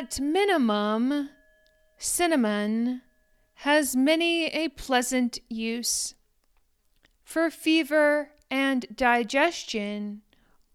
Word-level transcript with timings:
At 0.00 0.20
minimum, 0.20 1.30
cinnamon 1.96 3.02
has 3.66 3.96
many 3.96 4.46
a 4.46 4.68
pleasant 4.68 5.40
use 5.48 6.14
for 7.24 7.50
fever 7.50 8.30
and 8.48 8.86
digestion, 8.94 10.22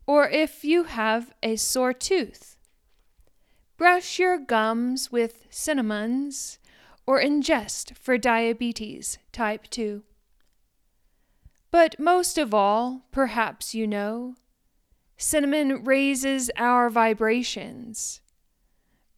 or 0.05 0.28
if 0.28 0.65
you 0.65 0.83
have 0.83 1.32
a 1.41 1.55
sore 1.55 1.93
tooth. 1.93 2.57
Brush 3.78 4.20
your 4.20 4.38
gums 4.38 5.09
with 5.09 5.46
cinnamons 5.50 6.60
or 7.05 7.21
ingest 7.21 7.96
for 7.96 8.18
diabetes 8.18 9.19
type 9.32 9.69
2. 9.69 10.04
But 11.71 11.97
most 11.97 12.37
of 12.37 12.54
all, 12.54 13.05
perhaps 13.14 13.74
you 13.74 13.87
know, 13.87 14.36
cinnamon 15.15 15.86
raises 15.86 16.51
our 16.57 16.89
vibrations. 16.89 18.19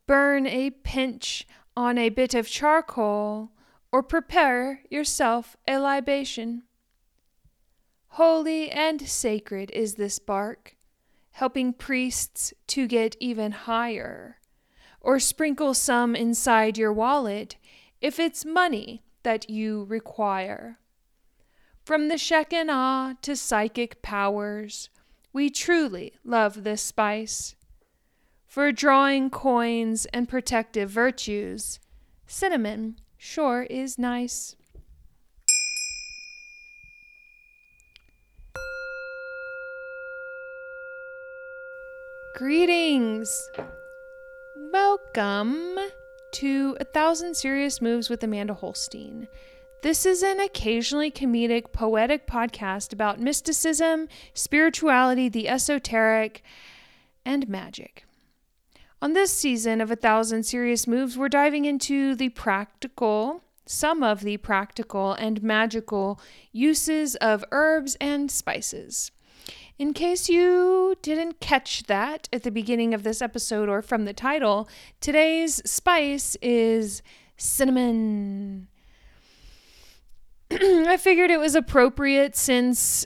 Burn 0.07 0.45
a 0.45 0.69
pinch 0.69 1.47
on 1.75 1.97
a 1.97 2.09
bit 2.09 2.33
of 2.33 2.47
charcoal 2.47 3.51
or 3.91 4.03
prepare 4.03 4.81
yourself 4.89 5.57
a 5.67 5.77
libation. 5.77 6.63
Holy 8.09 8.69
and 8.69 9.07
sacred 9.07 9.71
is 9.71 9.95
this 9.95 10.19
bark, 10.19 10.75
helping 11.31 11.73
priests 11.73 12.53
to 12.67 12.87
get 12.87 13.15
even 13.19 13.51
higher. 13.51 14.37
Or 15.01 15.19
sprinkle 15.19 15.73
some 15.73 16.15
inside 16.15 16.77
your 16.77 16.93
wallet 16.93 17.57
if 17.99 18.19
it's 18.19 18.45
money 18.45 19.03
that 19.23 19.49
you 19.49 19.85
require. 19.85 20.79
From 21.83 22.07
the 22.07 22.17
Shekinah 22.17 23.17
to 23.21 23.35
psychic 23.35 24.01
powers, 24.01 24.89
we 25.33 25.49
truly 25.49 26.13
love 26.23 26.63
this 26.63 26.81
spice. 26.81 27.55
For 28.55 28.71
drawing 28.71 29.31
coins 29.31 30.05
and 30.13 30.29
protective 30.29 30.89
virtues, 30.89 31.77
cinnamon 32.25 32.95
sure 33.17 33.63
is 33.63 33.99
nice. 33.99 34.55
Greetings! 42.37 43.29
Welcome 44.71 45.77
to 46.35 46.77
A 46.79 46.85
Thousand 46.85 47.35
Serious 47.35 47.81
Moves 47.81 48.09
with 48.09 48.23
Amanda 48.23 48.53
Holstein. 48.53 49.27
This 49.81 50.05
is 50.05 50.23
an 50.23 50.39
occasionally 50.39 51.11
comedic, 51.11 51.73
poetic 51.73 52.25
podcast 52.25 52.93
about 52.93 53.19
mysticism, 53.19 54.07
spirituality, 54.33 55.27
the 55.27 55.49
esoteric, 55.49 56.41
and 57.25 57.49
magic. 57.49 58.04
On 59.05 59.13
this 59.13 59.31
season 59.31 59.81
of 59.81 59.91
A 59.91 59.95
Thousand 59.95 60.47
Serious 60.47 60.87
Moves, 60.87 61.15
we're 61.15 61.29
diving 61.29 61.65
into 61.65 62.15
the 62.15 62.29
practical, 62.29 63.43
some 63.67 64.01
of 64.01 64.21
the 64.21 64.37
practical 64.37 65.13
and 65.13 65.43
magical 65.43 66.19
uses 66.51 67.15
of 67.17 67.45
herbs 67.51 67.95
and 68.01 68.31
spices. 68.31 69.11
In 69.77 69.93
case 69.93 70.27
you 70.27 70.97
didn't 71.03 71.39
catch 71.39 71.83
that 71.83 72.27
at 72.33 72.41
the 72.41 72.49
beginning 72.49 72.95
of 72.95 73.03
this 73.03 73.21
episode 73.21 73.69
or 73.69 73.83
from 73.83 74.05
the 74.05 74.11
title, 74.11 74.67
today's 75.01 75.61
spice 75.69 76.35
is 76.41 77.03
cinnamon. 77.37 78.67
I 80.49 80.97
figured 80.97 81.29
it 81.29 81.39
was 81.39 81.53
appropriate 81.53 82.35
since 82.35 83.05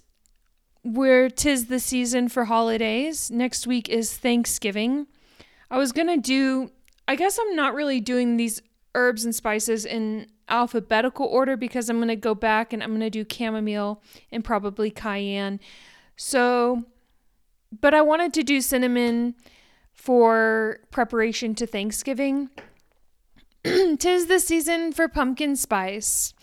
we're 0.82 1.30
tis 1.30 1.66
the 1.66 1.82
season 1.82 2.30
for 2.30 2.46
holidays. 2.46 3.30
Next 3.30 3.68
week 3.68 3.90
is 3.90 4.16
Thanksgiving. 4.16 5.06
I 5.70 5.78
was 5.78 5.92
going 5.92 6.08
to 6.08 6.18
do 6.18 6.72
I 7.08 7.16
guess 7.16 7.40
I'm 7.40 7.56
not 7.56 7.74
really 7.74 8.00
doing 8.00 8.38
these 8.38 8.62
herbs 8.94 9.26
and 9.26 9.34
spices 9.34 9.86
in 9.86 10.28
alphabetical 10.48 11.26
order 11.26 11.58
because 11.58 11.90
I'm 11.90 11.98
going 11.98 12.10
to 12.10 12.16
go 12.16 12.36
back 12.36 12.72
and 12.72 12.84
I'm 12.84 12.90
going 12.90 13.02
to 13.02 13.10
do 13.10 13.26
chamomile 13.28 14.02
and 14.32 14.44
probably 14.44 14.92
cayenne 14.92 15.60
so, 16.22 16.84
but 17.80 17.94
I 17.94 18.02
wanted 18.02 18.34
to 18.34 18.44
do 18.44 18.60
cinnamon 18.60 19.36
for 19.94 20.82
preparation 20.92 21.56
to 21.56 21.66
Thanksgiving. 21.66 22.50
Tis 23.64 24.28
the 24.28 24.42
season 24.42 24.92
for 24.92 25.08
pumpkin 25.08 25.56
spice. 25.56 26.34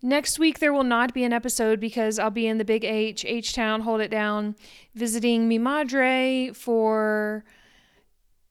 Next 0.00 0.38
week, 0.38 0.60
there 0.60 0.72
will 0.72 0.82
not 0.82 1.12
be 1.12 1.24
an 1.24 1.32
episode 1.34 1.78
because 1.78 2.18
I'll 2.18 2.30
be 2.30 2.46
in 2.46 2.56
the 2.56 2.64
Big 2.64 2.86
H, 2.86 3.26
H 3.26 3.52
Town, 3.52 3.82
hold 3.82 4.00
it 4.00 4.10
down, 4.10 4.56
visiting 4.94 5.46
mi 5.46 5.58
madre 5.58 6.50
for 6.54 7.44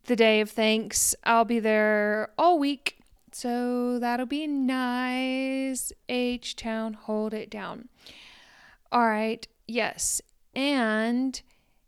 the 0.05 0.15
day 0.15 0.41
of 0.41 0.49
thanks. 0.49 1.15
I'll 1.23 1.45
be 1.45 1.59
there 1.59 2.31
all 2.37 2.59
week. 2.59 2.97
So 3.31 3.97
that'll 3.99 4.25
be 4.25 4.47
nice. 4.47 5.93
H 6.09 6.55
Town, 6.55 6.93
hold 6.93 7.33
it 7.33 7.49
down. 7.49 7.87
All 8.91 9.07
right. 9.07 9.47
Yes. 9.67 10.21
And 10.53 11.41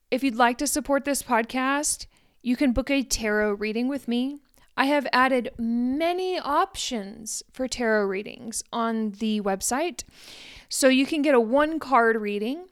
if 0.09 0.23
you'd 0.23 0.35
like 0.35 0.57
to 0.59 0.67
support 0.67 1.05
this 1.05 1.21
podcast, 1.21 2.05
you 2.41 2.55
can 2.55 2.71
book 2.71 2.89
a 2.89 3.03
tarot 3.03 3.53
reading 3.53 3.87
with 3.87 4.07
me. 4.07 4.37
I 4.75 4.85
have 4.85 5.07
added 5.13 5.51
many 5.57 6.39
options 6.39 7.43
for 7.51 7.67
tarot 7.67 8.05
readings 8.05 8.63
on 8.71 9.11
the 9.11 9.41
website. 9.41 10.03
So 10.69 10.87
you 10.87 11.05
can 11.05 11.21
get 11.21 11.35
a 11.35 11.39
one 11.39 11.79
card 11.79 12.15
reading 12.19 12.65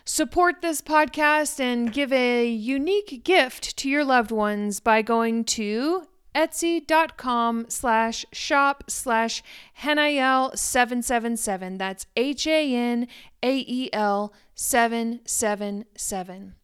support 0.06 0.62
this 0.62 0.80
podcast 0.80 1.60
and 1.60 1.92
give 1.92 2.10
a 2.12 2.48
unique 2.48 3.22
gift 3.24 3.76
to 3.76 3.90
your 3.90 4.04
loved 4.04 4.30
ones 4.30 4.78
by 4.80 5.02
going 5.02 5.44
to 5.44 6.06
etsy.com 6.34 7.66
slash 7.68 8.24
shop 8.32 8.84
slash 8.88 9.42
hanael777. 9.80 11.76
That's 11.78 12.06
H 12.16 12.46
A 12.46 12.74
N 12.74 13.06
A 13.42 13.58
E 13.58 13.90
L 13.92 14.32
777. 14.54 16.54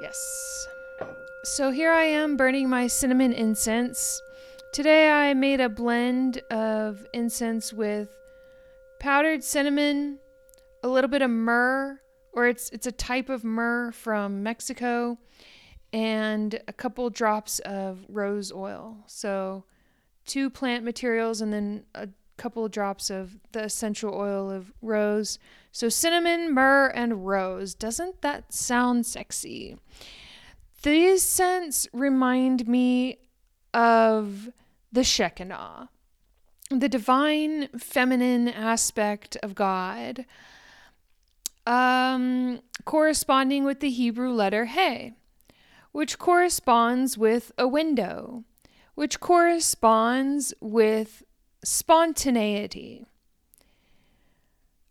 Yes. 0.00 0.66
So 1.44 1.70
here 1.70 1.92
I 1.92 2.02
am 2.04 2.36
burning 2.36 2.68
my 2.68 2.88
cinnamon 2.88 3.32
incense. 3.32 4.20
Today 4.74 5.08
I 5.08 5.34
made 5.34 5.60
a 5.60 5.68
blend 5.68 6.38
of 6.50 7.06
incense 7.14 7.72
with 7.72 8.08
powdered 8.98 9.44
cinnamon, 9.44 10.18
a 10.82 10.88
little 10.88 11.08
bit 11.08 11.22
of 11.22 11.30
myrrh, 11.30 12.00
or 12.32 12.48
it's 12.48 12.70
it's 12.70 12.88
a 12.88 12.90
type 12.90 13.28
of 13.28 13.44
myrrh 13.44 13.92
from 13.92 14.42
Mexico, 14.42 15.16
and 15.92 16.60
a 16.66 16.72
couple 16.72 17.08
drops 17.08 17.60
of 17.60 18.04
rose 18.08 18.50
oil. 18.50 18.96
So 19.06 19.62
two 20.26 20.50
plant 20.50 20.84
materials 20.84 21.40
and 21.40 21.52
then 21.52 21.84
a 21.94 22.08
couple 22.36 22.64
of 22.64 22.72
drops 22.72 23.10
of 23.10 23.38
the 23.52 23.62
essential 23.62 24.12
oil 24.12 24.50
of 24.50 24.72
rose. 24.82 25.38
So 25.70 25.88
cinnamon, 25.88 26.52
myrrh, 26.52 26.88
and 26.88 27.24
rose. 27.24 27.76
Doesn't 27.76 28.22
that 28.22 28.52
sound 28.52 29.06
sexy? 29.06 29.76
These 30.82 31.22
scents 31.22 31.86
remind 31.92 32.66
me 32.66 33.18
of 33.72 34.50
the 34.94 35.04
Shekinah, 35.04 35.90
the 36.70 36.88
divine 36.88 37.68
feminine 37.76 38.48
aspect 38.48 39.36
of 39.42 39.56
God, 39.56 40.24
um, 41.66 42.60
corresponding 42.84 43.64
with 43.64 43.80
the 43.80 43.90
Hebrew 43.90 44.30
letter 44.30 44.66
He, 44.66 45.12
which 45.90 46.18
corresponds 46.18 47.18
with 47.18 47.50
a 47.58 47.66
window, 47.66 48.44
which 48.94 49.18
corresponds 49.18 50.54
with 50.60 51.24
spontaneity. 51.64 53.04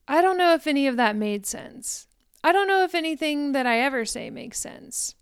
I 0.06 0.22
don't 0.22 0.38
know 0.38 0.54
if 0.54 0.68
any 0.68 0.86
of 0.86 0.98
that 0.98 1.16
made 1.16 1.46
sense. 1.46 2.08
I 2.44 2.52
don't 2.52 2.68
know 2.68 2.84
if 2.84 2.94
anything 2.94 3.54
that 3.54 3.66
I 3.66 3.80
ever 3.80 4.04
say 4.04 4.30
makes 4.30 4.60
sense. 4.60 5.16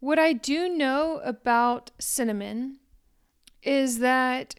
What 0.00 0.18
I 0.18 0.34
do 0.34 0.68
know 0.68 1.22
about 1.24 1.92
cinnamon 1.98 2.80
is 3.62 3.98
that 3.98 4.54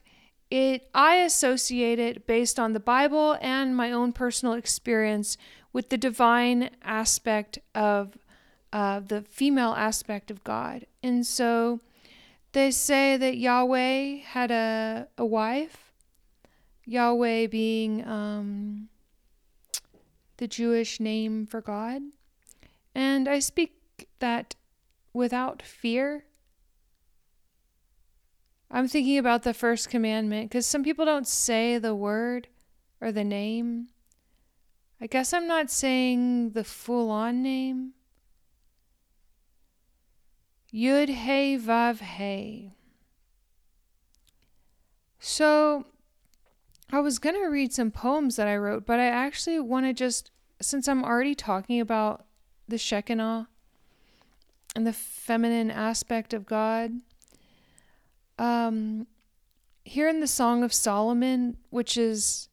it 0.49 0.89
I 0.93 1.15
associate 1.15 1.99
it 1.99 2.27
based 2.27 2.59
on 2.59 2.73
the 2.73 2.79
Bible 2.79 3.37
and 3.41 3.75
my 3.75 3.91
own 3.91 4.13
personal 4.13 4.53
experience 4.53 5.37
with 5.71 5.89
the 5.89 5.97
divine 5.97 6.69
aspect 6.83 7.57
of 7.73 8.17
uh, 8.71 8.99
the 8.99 9.21
female 9.21 9.73
aspect 9.73 10.29
of 10.31 10.43
God. 10.43 10.85
And 11.01 11.25
so 11.25 11.79
they 12.53 12.71
say 12.71 13.17
that 13.17 13.37
Yahweh 13.37 14.17
had 14.17 14.51
a, 14.51 15.07
a 15.17 15.25
wife, 15.25 15.91
Yahweh 16.85 17.47
being 17.47 18.07
um, 18.07 18.89
the 20.37 20.47
Jewish 20.47 20.99
name 20.99 21.47
for 21.47 21.61
God. 21.61 22.01
And 22.93 23.27
I 23.27 23.39
speak 23.39 24.07
that 24.19 24.55
without 25.13 25.61
fear. 25.61 26.25
I'm 28.75 28.87
thinking 28.87 29.19
about 29.19 29.43
the 29.43 29.53
first 29.53 29.91
commandment 29.91 30.49
because 30.49 30.65
some 30.65 30.83
people 30.83 31.05
don't 31.05 31.27
say 31.27 31.77
the 31.77 31.93
word 31.93 32.47
or 32.99 33.11
the 33.11 33.23
name. 33.23 33.89
I 34.99 35.05
guess 35.05 35.31
I'm 35.31 35.45
not 35.45 35.69
saying 35.69 36.51
the 36.51 36.63
full 36.63 37.11
on 37.11 37.43
name. 37.43 37.93
Yud 40.73 41.09
Hey 41.09 41.55
Vav 41.55 41.99
Hey. 41.99 42.73
So 45.19 45.85
I 46.91 46.99
was 46.99 47.19
going 47.19 47.35
to 47.35 47.45
read 47.49 47.71
some 47.71 47.91
poems 47.91 48.37
that 48.37 48.47
I 48.47 48.57
wrote, 48.57 48.87
but 48.87 48.99
I 48.99 49.05
actually 49.05 49.59
want 49.59 49.85
to 49.85 49.93
just, 49.93 50.31
since 50.59 50.87
I'm 50.87 51.03
already 51.03 51.35
talking 51.35 51.79
about 51.79 52.25
the 52.67 52.79
Shekinah 52.79 53.49
and 54.75 54.87
the 54.87 54.93
feminine 54.93 55.69
aspect 55.69 56.33
of 56.33 56.47
God, 56.47 56.93
um, 58.37 59.07
here 59.85 60.07
in 60.07 60.19
the 60.19 60.27
Song 60.27 60.63
of 60.63 60.73
Solomon, 60.73 61.57
which 61.69 61.97
is 61.97 62.49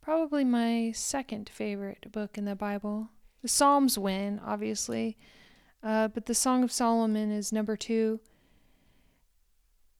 probably 0.00 0.44
my 0.44 0.92
second 0.92 1.48
favorite 1.48 2.10
book 2.12 2.38
in 2.38 2.44
the 2.44 2.56
Bible, 2.56 3.10
the 3.42 3.48
Psalms 3.48 3.98
win, 3.98 4.40
obviously. 4.44 5.16
Uh, 5.82 6.08
but 6.08 6.26
the 6.26 6.34
Song 6.34 6.64
of 6.64 6.72
Solomon 6.72 7.30
is 7.30 7.52
number 7.52 7.76
two. 7.76 8.20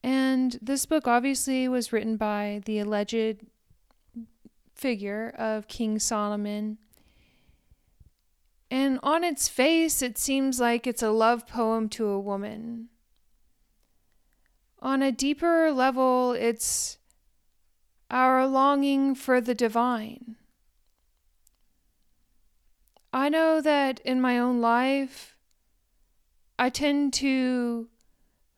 And 0.03 0.59
this 0.63 0.87
book 0.87 1.07
obviously 1.07 1.69
was 1.69 1.93
written 1.93 2.17
by 2.17 2.63
the 2.65 2.79
alleged 2.79 3.47
figure 4.75 5.35
of 5.37 5.69
King 5.69 5.99
Solomon. 5.99 6.79
And 8.71 8.99
on 9.03 9.25
its 9.25 9.49
face, 9.49 10.03
it 10.03 10.19
seems 10.19 10.61
like 10.61 10.87
it's 10.87 11.03
a 11.03 11.11
love 11.11 11.47
poem 11.47 11.89
to 11.91 12.07
a 12.07 12.21
woman. 12.21 12.89
On 14.81 15.03
a 15.03 15.13
deeper 15.13 15.73
level, 15.73 16.33
it's 16.33 16.99
our 18.11 18.47
longing 18.47 19.15
for 19.15 19.41
the 19.41 19.55
divine. 19.55 20.37
I 23.13 23.29
know 23.29 23.61
that 23.63 24.01
in 24.01 24.21
my 24.21 24.39
own 24.39 24.61
life, 24.61 25.37
I 26.59 26.69
tend 26.69 27.15
to 27.15 27.89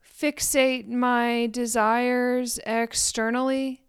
fixate 0.04 0.88
my 0.88 1.46
desires 1.46 2.58
externally, 2.66 3.84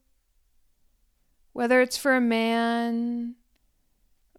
whether 1.53 1.81
it's 1.81 1.97
for 1.97 2.15
a 2.15 2.21
man, 2.21 3.35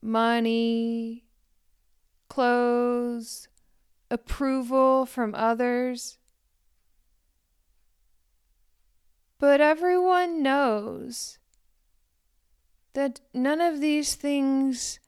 money, 0.00 1.24
clothes, 2.28 3.48
approval 4.08 5.04
from 5.04 5.34
others. 5.34 6.19
But 9.40 9.62
everyone 9.62 10.42
knows 10.42 11.38
that 12.92 13.20
none 13.32 13.62
of 13.62 13.80
these 13.80 14.14
things 14.14 15.00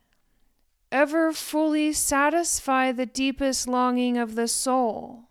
ever 0.90 1.34
fully 1.34 1.92
satisfy 1.92 2.92
the 2.92 3.04
deepest 3.04 3.68
longing 3.68 4.16
of 4.16 4.34
the 4.34 4.48
soul. 4.48 5.24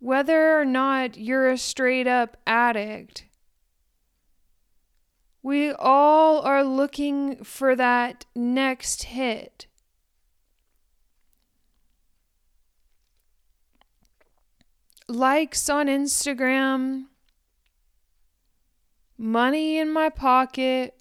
Whether 0.00 0.60
or 0.60 0.64
not 0.64 1.16
you're 1.16 1.48
a 1.48 1.56
straight 1.56 2.08
up 2.08 2.36
addict, 2.44 3.26
we 5.44 5.70
all 5.70 6.40
are 6.40 6.64
looking 6.64 7.44
for 7.44 7.76
that 7.76 8.24
next 8.34 9.04
hit. 9.04 9.67
Likes 15.08 15.70
on 15.70 15.86
Instagram, 15.86 17.06
money 19.16 19.78
in 19.78 19.90
my 19.90 20.10
pocket, 20.10 20.94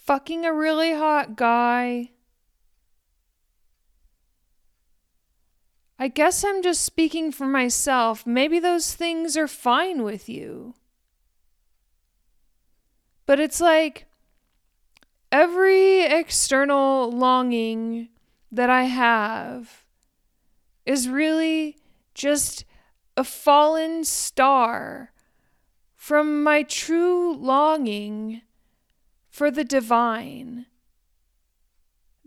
fucking 0.00 0.44
a 0.44 0.52
really 0.52 0.92
hot 0.92 1.34
guy. 1.34 2.10
I 5.98 6.06
guess 6.06 6.44
I'm 6.44 6.62
just 6.62 6.82
speaking 6.82 7.32
for 7.32 7.46
myself. 7.46 8.24
Maybe 8.24 8.60
those 8.60 8.94
things 8.94 9.36
are 9.36 9.48
fine 9.48 10.04
with 10.04 10.28
you. 10.28 10.74
But 13.24 13.40
it's 13.40 13.60
like 13.60 14.06
every 15.32 16.02
external 16.02 17.10
longing 17.10 18.10
that 18.52 18.70
I 18.70 18.84
have 18.84 19.85
is 20.86 21.08
really 21.08 21.76
just 22.14 22.64
a 23.16 23.24
fallen 23.24 24.04
star 24.04 25.12
from 25.94 26.42
my 26.42 26.62
true 26.62 27.34
longing 27.36 28.42
for 29.28 29.50
the 29.50 29.64
divine, 29.64 30.66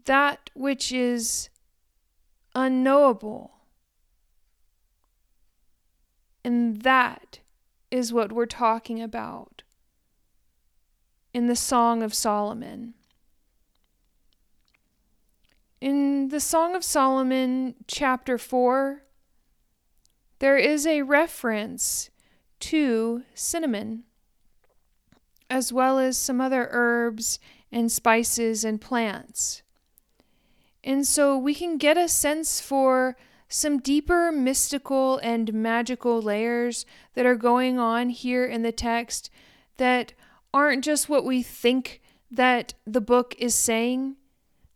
that 0.05 0.49
which 0.53 0.91
is 0.91 1.49
unknowable. 2.53 3.51
And 6.43 6.81
that 6.81 7.39
is 7.89 8.11
what 8.11 8.31
we're 8.31 8.45
talking 8.45 9.01
about 9.01 9.63
in 11.33 11.47
the 11.47 11.55
Song 11.55 12.03
of 12.03 12.13
Solomon. 12.13 12.95
In 15.81 16.27
the 16.27 16.41
Song 16.41 16.75
of 16.75 16.83
Solomon, 16.83 17.75
chapter 17.87 18.37
4, 18.37 19.03
there 20.39 20.57
is 20.57 20.85
a 20.85 21.03
reference 21.03 22.09
to 22.59 23.23
cinnamon 23.33 24.03
as 25.49 25.71
well 25.71 25.97
as 25.97 26.17
some 26.17 26.41
other 26.41 26.67
herbs 26.71 27.39
and 27.71 27.91
spices 27.91 28.65
and 28.65 28.81
plants. 28.81 29.61
And 30.83 31.07
so 31.07 31.37
we 31.37 31.55
can 31.55 31.77
get 31.77 31.97
a 31.97 32.07
sense 32.07 32.59
for 32.59 33.15
some 33.47 33.79
deeper 33.79 34.31
mystical 34.31 35.17
and 35.19 35.53
magical 35.53 36.21
layers 36.21 36.85
that 37.15 37.25
are 37.25 37.35
going 37.35 37.79
on 37.79 38.09
here 38.09 38.45
in 38.45 38.63
the 38.63 38.71
text 38.71 39.29
that 39.77 40.13
aren't 40.53 40.83
just 40.83 41.09
what 41.09 41.25
we 41.25 41.41
think 41.41 42.01
that 42.29 42.73
the 42.85 43.01
book 43.01 43.33
is 43.39 43.55
saying. 43.55 44.17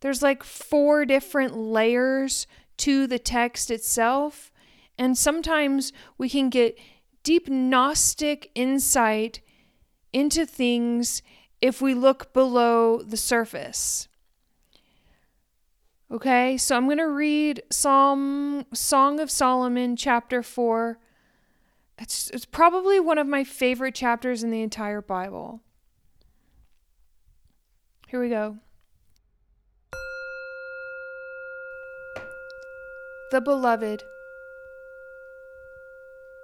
There's 0.04 0.20
like 0.20 0.44
four 0.44 1.06
different 1.06 1.56
layers 1.56 2.46
to 2.76 3.06
the 3.06 3.18
text 3.18 3.70
itself. 3.70 4.52
And 4.98 5.16
sometimes 5.16 5.94
we 6.18 6.28
can 6.28 6.50
get 6.50 6.78
deep 7.22 7.48
Gnostic 7.48 8.50
insight 8.54 9.40
into 10.12 10.44
things 10.44 11.22
if 11.62 11.80
we 11.80 11.94
look 11.94 12.34
below 12.34 12.98
the 12.98 13.16
surface. 13.16 14.08
Okay, 16.10 16.58
so 16.58 16.76
I'm 16.76 16.84
going 16.84 16.98
to 16.98 17.08
read 17.08 17.62
Psalm 17.70 18.66
Song 18.74 19.20
of 19.20 19.30
Solomon 19.30 19.96
chapter 19.96 20.42
4. 20.42 20.98
It's, 21.98 22.28
it's 22.28 22.44
probably 22.44 23.00
one 23.00 23.16
of 23.16 23.26
my 23.26 23.42
favorite 23.42 23.94
chapters 23.94 24.44
in 24.44 24.50
the 24.50 24.60
entire 24.60 25.00
Bible. 25.00 25.62
Here 28.06 28.20
we 28.20 28.28
go. 28.28 28.58
The 33.34 33.40
Beloved. 33.40 34.04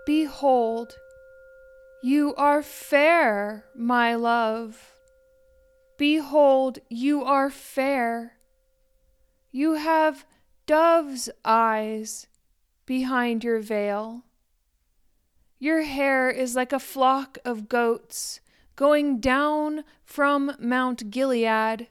Behold, 0.05 0.99
you 2.03 2.35
are 2.35 2.65
fair, 2.65 3.67
my 3.77 4.17
love. 4.17 4.97
Behold, 5.97 6.81
you 6.89 7.23
are 7.23 7.49
fair. 7.49 8.39
You 9.53 9.75
have 9.75 10.27
dove's 10.67 11.31
eyes 11.45 12.27
behind 12.87 13.45
your 13.45 13.61
veil. 13.61 14.25
Your 15.61 15.83
hair 15.83 16.29
is 16.29 16.57
like 16.57 16.73
a 16.73 16.81
flock 16.81 17.39
of 17.45 17.69
goats 17.69 18.41
going 18.75 19.21
down 19.21 19.85
from 20.03 20.57
Mount 20.59 21.09
Gilead. 21.13 21.87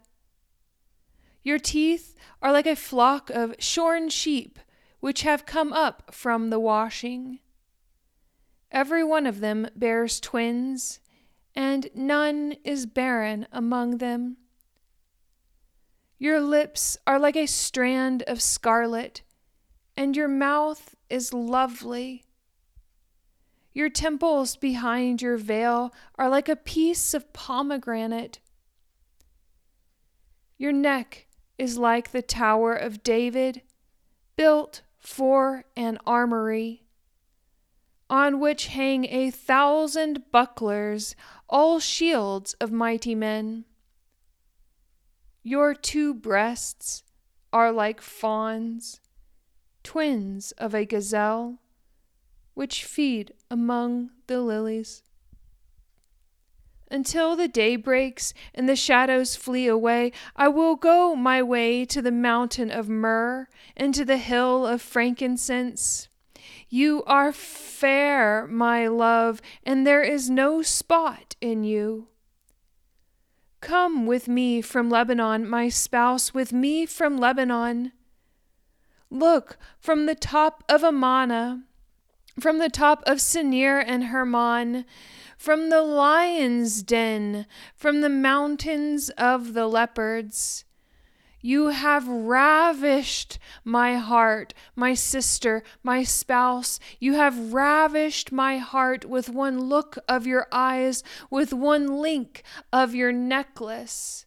Your 1.41 1.58
teeth 1.58 2.15
are 2.41 2.51
like 2.51 2.68
a 2.68 2.75
flock 2.75 3.29
of 3.29 3.56
shorn 3.60 4.10
sheep 4.10 4.60
which 5.00 5.22
have 5.22 5.46
come 5.46 5.72
up 5.74 6.13
from 6.13 6.50
the 6.50 6.60
washing. 6.60 7.39
Every 8.72 9.03
one 9.03 9.25
of 9.25 9.39
them 9.39 9.68
bears 9.75 10.20
twins, 10.20 11.00
and 11.56 11.89
none 11.96 12.56
is 12.63 12.86
barren 12.86 13.48
among 13.51 13.98
them. 13.98 14.38
Your 16.18 16.41
lips 16.41 16.98
are 17.08 17.18
like 17.18 17.38
a 17.38 17.46
strand 17.46 18.24
of 18.24 18.41
scarlet, 18.41 19.22
and 19.96 20.15
your 20.15 20.27
mouth 20.27 20.96
is 21.10 21.34
lovely. 21.34 22.25
Your 23.74 23.89
temples 23.89 24.58
behind 24.58 25.22
your 25.22 25.38
veil 25.38 25.94
are 26.15 26.29
like 26.29 26.50
a 26.50 26.56
piece 26.56 27.13
of 27.13 27.32
pomegranate. 27.32 28.39
Your 30.58 30.74
neck 30.74 31.27
is 31.58 31.77
like 31.77 32.12
the 32.12 32.22
Tower 32.22 32.74
of 32.74 33.01
David, 33.01 33.62
built 34.36 34.82
for 35.00 35.65
an 35.75 35.98
armory, 36.06 36.84
on 38.10 38.39
which 38.39 38.68
hang 38.68 39.06
a 39.06 39.32
thousand 39.32 40.24
bucklers, 40.32 41.15
all 41.48 41.79
shields 41.79 42.53
of 42.56 42.72
mighty 42.72 43.15
men. 43.15 43.65
Your 45.41 45.74
two 45.74 46.13
breasts 46.13 47.03
are 47.51 47.72
like 47.72 48.01
fawns, 48.01 49.00
twins 49.84 50.51
of 50.53 50.75
a 50.75 50.86
gazelle, 50.86 51.60
which 52.53 52.84
feed 52.84 53.34
among 53.50 54.12
the 54.27 54.41
lilies. 54.41 55.01
Until 56.91 57.36
the 57.36 57.48
day 57.48 57.75
breaks 57.75 58.34
and 58.53 58.67
the 58.67 58.75
shadows 58.75 59.36
flee 59.36 59.67
away, 59.67 60.12
I 60.36 60.48
will 60.48 60.75
go 60.75 61.15
my 61.15 61.43
way 61.43 61.86
to 61.86 62.01
the 62.01 62.12
mountain 62.12 62.72
of 62.72 62.89
myrrh 62.89 63.48
and 63.77 63.93
to 63.93 64.03
the 64.03 64.17
hill 64.17 64.65
of 64.65 64.81
frankincense. 64.81 66.08
You 66.67 67.03
are 67.05 67.31
fair, 67.31 68.48
my 68.48 68.88
love, 68.88 69.41
and 69.63 69.86
there 69.86 70.03
is 70.03 70.29
no 70.29 70.62
spot 70.62 71.36
in 71.41 71.63
you. 71.63 72.08
Come 73.62 74.05
with 74.05 74.27
me 74.27 74.62
from 74.62 74.89
Lebanon, 74.89 75.48
my 75.48 75.69
spouse, 75.69 76.34
with 76.34 76.53
me 76.53 76.86
from 76.86 77.17
Lebanon. 77.17 77.91
Look 79.12 79.58
from 79.79 80.05
the 80.05 80.15
top 80.15 80.63
of 80.69 80.84
Amana, 80.84 81.63
from 82.39 82.60
the 82.60 82.69
top 82.69 83.03
of 83.05 83.17
Senir 83.17 83.84
and 83.86 84.05
Hermon 84.05 84.86
from 85.39 85.69
the 85.69 85.81
lion's 85.81 86.84
den, 86.84 87.46
from 87.74 88.01
the 88.01 88.10
mountains 88.10 89.10
of 89.12 89.53
the 89.53 89.67
leopards. 89.67 90.65
You 91.39 91.69
have 91.69 92.10
ravished 92.10 93.39
my 93.63 93.96
heart, 93.96 94.53
my 94.75 94.93
sister, 94.93 95.63
my 95.81 96.03
spouse. 96.03 96.77
You 97.00 97.13
have 97.13 97.53
ravished 97.53 98.34
my 98.34 98.58
heart 98.58 99.05
with 99.05 99.29
one 99.29 99.62
look 99.62 99.98
of 100.10 100.27
your 100.27 100.46
eyes, 100.51 101.05
with 101.29 101.53
one 101.53 101.88
link 101.88 102.43
of 102.74 102.93
your 102.93 103.13
necklace. 103.13 104.25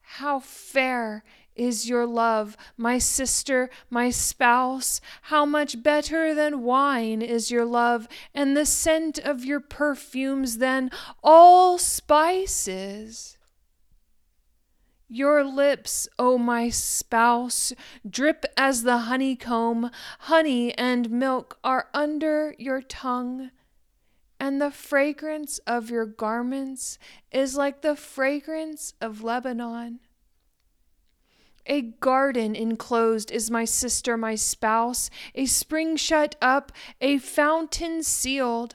How 0.00 0.38
fair 0.38 1.24
is 1.54 1.88
your 1.88 2.06
love, 2.06 2.56
my 2.76 2.98
sister, 2.98 3.70
my 3.90 4.10
spouse? 4.10 5.00
How 5.22 5.44
much 5.44 5.82
better 5.82 6.34
than 6.34 6.62
wine 6.62 7.22
is 7.22 7.50
your 7.50 7.64
love, 7.64 8.08
and 8.34 8.56
the 8.56 8.66
scent 8.66 9.18
of 9.18 9.44
your 9.44 9.60
perfumes 9.60 10.58
than 10.58 10.90
all 11.22 11.78
spices? 11.78 13.36
Your 15.08 15.44
lips, 15.44 16.08
O 16.18 16.32
oh 16.32 16.38
my 16.38 16.70
spouse, 16.70 17.74
drip 18.08 18.46
as 18.56 18.82
the 18.82 18.98
honeycomb. 18.98 19.90
Honey 20.20 20.72
and 20.78 21.10
milk 21.10 21.58
are 21.62 21.88
under 21.92 22.54
your 22.58 22.80
tongue, 22.80 23.50
and 24.40 24.58
the 24.58 24.70
fragrance 24.70 25.58
of 25.66 25.90
your 25.90 26.06
garments 26.06 26.98
is 27.30 27.56
like 27.56 27.82
the 27.82 27.94
fragrance 27.94 28.94
of 29.02 29.22
Lebanon. 29.22 30.00
A 31.66 31.82
garden 31.82 32.56
enclosed 32.56 33.30
is 33.30 33.50
my 33.50 33.64
sister, 33.64 34.16
my 34.16 34.34
spouse, 34.34 35.10
a 35.34 35.46
spring 35.46 35.96
shut 35.96 36.34
up, 36.42 36.72
a 37.00 37.18
fountain 37.18 38.02
sealed. 38.02 38.74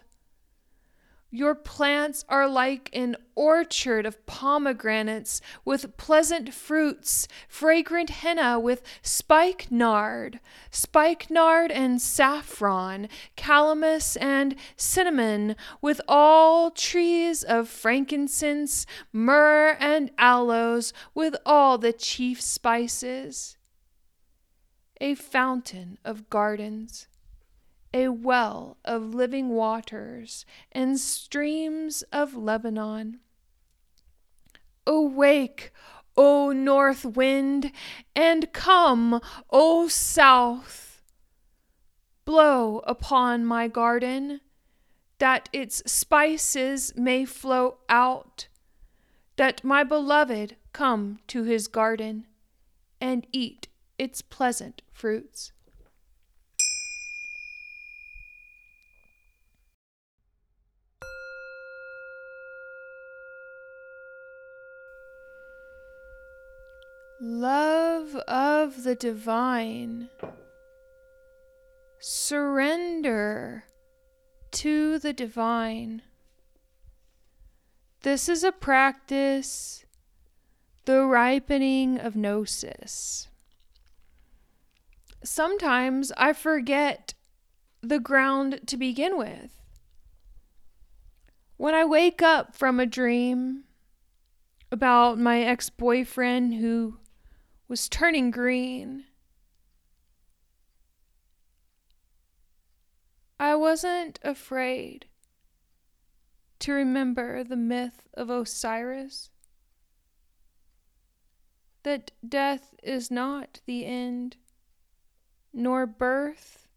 Your 1.38 1.54
plants 1.54 2.26
are 2.30 2.48
like 2.48 2.90
an 2.94 3.16
orchard 3.36 4.08
of 4.08 4.26
pomegranates 4.26 5.40
with 5.64 5.96
pleasant 5.96 6.52
fruits, 6.52 7.28
fragrant 7.48 8.10
henna 8.10 8.60
with 8.60 8.82
spikenard, 9.04 10.40
spikenard 10.72 11.72
and 11.72 12.02
saffron, 12.02 13.08
calamus 13.36 14.18
and 14.20 14.56
cinnamon, 14.78 15.56
with 15.80 16.02
all 16.08 16.72
trees 16.72 17.44
of 17.44 17.70
frankincense, 17.70 18.88
myrrh 19.14 19.78
and 19.80 20.10
aloes, 20.18 20.92
with 21.14 21.36
all 21.46 21.78
the 21.78 21.94
chief 21.94 22.42
spices. 22.42 23.58
A 25.00 25.14
fountain 25.14 26.00
of 26.04 26.32
gardens 26.32 27.08
a 27.94 28.10
well 28.10 28.78
of 28.86 29.14
living 29.14 29.50
waters 29.50 30.46
and 30.72 31.00
streams 31.00 32.04
of 32.12 32.36
Lebanon. 32.36 33.20
Awake, 34.86 35.72
O 36.16 36.52
north 36.52 37.06
wind, 37.06 37.72
and 38.16 38.52
come, 38.54 39.22
O 39.50 39.88
south. 39.88 41.02
Blow 42.26 42.80
upon 42.80 43.46
my 43.46 43.68
garden, 43.68 44.42
that 45.20 45.50
its 45.54 45.82
spices 45.92 46.94
may 46.96 47.26
flow 47.26 47.78
out, 47.90 48.48
that 49.36 49.64
my 49.64 49.84
beloved 49.84 50.56
come 50.74 51.20
to 51.28 51.44
his 51.44 51.68
garden 51.68 52.28
and 53.00 53.26
eat 53.32 53.68
its 53.98 54.22
pleasant 54.22 54.82
fruits. 54.92 55.52
Love 67.20 68.16
of 68.28 68.84
the 68.84 68.94
divine. 68.94 70.08
Surrender 72.00 73.64
to 74.52 75.00
the 75.00 75.14
divine. 75.14 76.04
This 78.04 78.30
is 78.30 78.44
a 78.44 78.52
practice, 78.52 79.84
the 80.86 81.06
ripening 81.06 81.98
of 82.00 82.16
gnosis. 82.16 83.30
Sometimes 85.24 86.12
I 86.18 86.34
forget 86.34 87.16
the 87.82 88.00
ground 88.00 88.62
to 88.68 88.78
begin 88.78 89.18
with. 89.18 89.60
When 91.58 91.74
I 91.74 91.84
wake 91.84 92.22
up 92.22 92.56
from 92.56 92.80
a 92.80 92.86
dream 92.86 93.64
about 94.72 95.18
my 95.18 95.42
ex 95.42 95.72
boyfriend 95.72 96.54
who 96.54 97.00
was 97.68 97.90
turning 97.90 98.32
green. 98.32 99.06
I 103.40 103.56
wasn't 103.56 104.20
afraid 104.24 105.06
to 106.60 106.74
remember 106.74 107.44
the 107.44 107.56
myth 107.56 108.08
of 108.14 108.30
Osiris 108.30 109.30
that 111.84 112.12
death 112.28 112.74
is 112.84 113.12
not 113.12 113.62
the 113.66 113.86
end, 113.86 114.38
nor 115.54 115.86
birth 115.86 116.68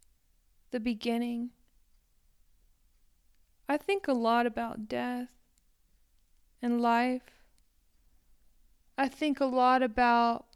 the 0.71 0.81
beginning. 0.81 1.51
I 3.69 3.77
think 3.77 4.07
a 4.07 4.13
lot 4.13 4.47
about 4.47 4.89
death 4.89 5.31
and 6.61 6.81
life. 6.81 7.43
I 8.99 9.09
think 9.09 9.41
a 9.41 9.47
lot 9.47 9.83
about 9.83 10.50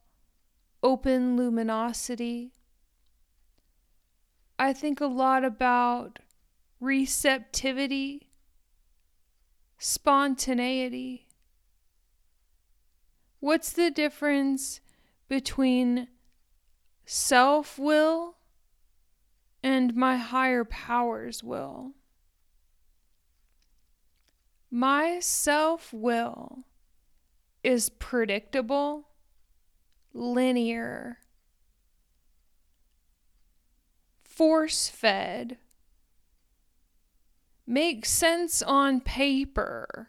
open 0.84 1.36
luminosity. 1.36 2.52
I 4.58 4.74
think 4.74 5.00
a 5.00 5.06
lot 5.06 5.42
about 5.42 6.18
receptivity, 6.78 8.28
spontaneity. 9.78 11.26
What's 13.40 13.72
the 13.72 13.90
difference 13.90 14.80
between 15.26 16.08
self 17.06 17.78
will 17.78 18.36
and 19.62 19.96
my 19.96 20.18
higher 20.18 20.64
power's 20.64 21.42
will? 21.42 21.92
My 24.70 25.18
self 25.20 25.94
will 25.94 26.64
is 27.62 27.88
predictable, 27.88 29.08
linear, 30.14 31.18
force 34.23 34.88
fed, 34.88 35.59
makes 37.66 38.11
sense 38.11 38.62
on 38.62 39.00
paper, 39.00 40.09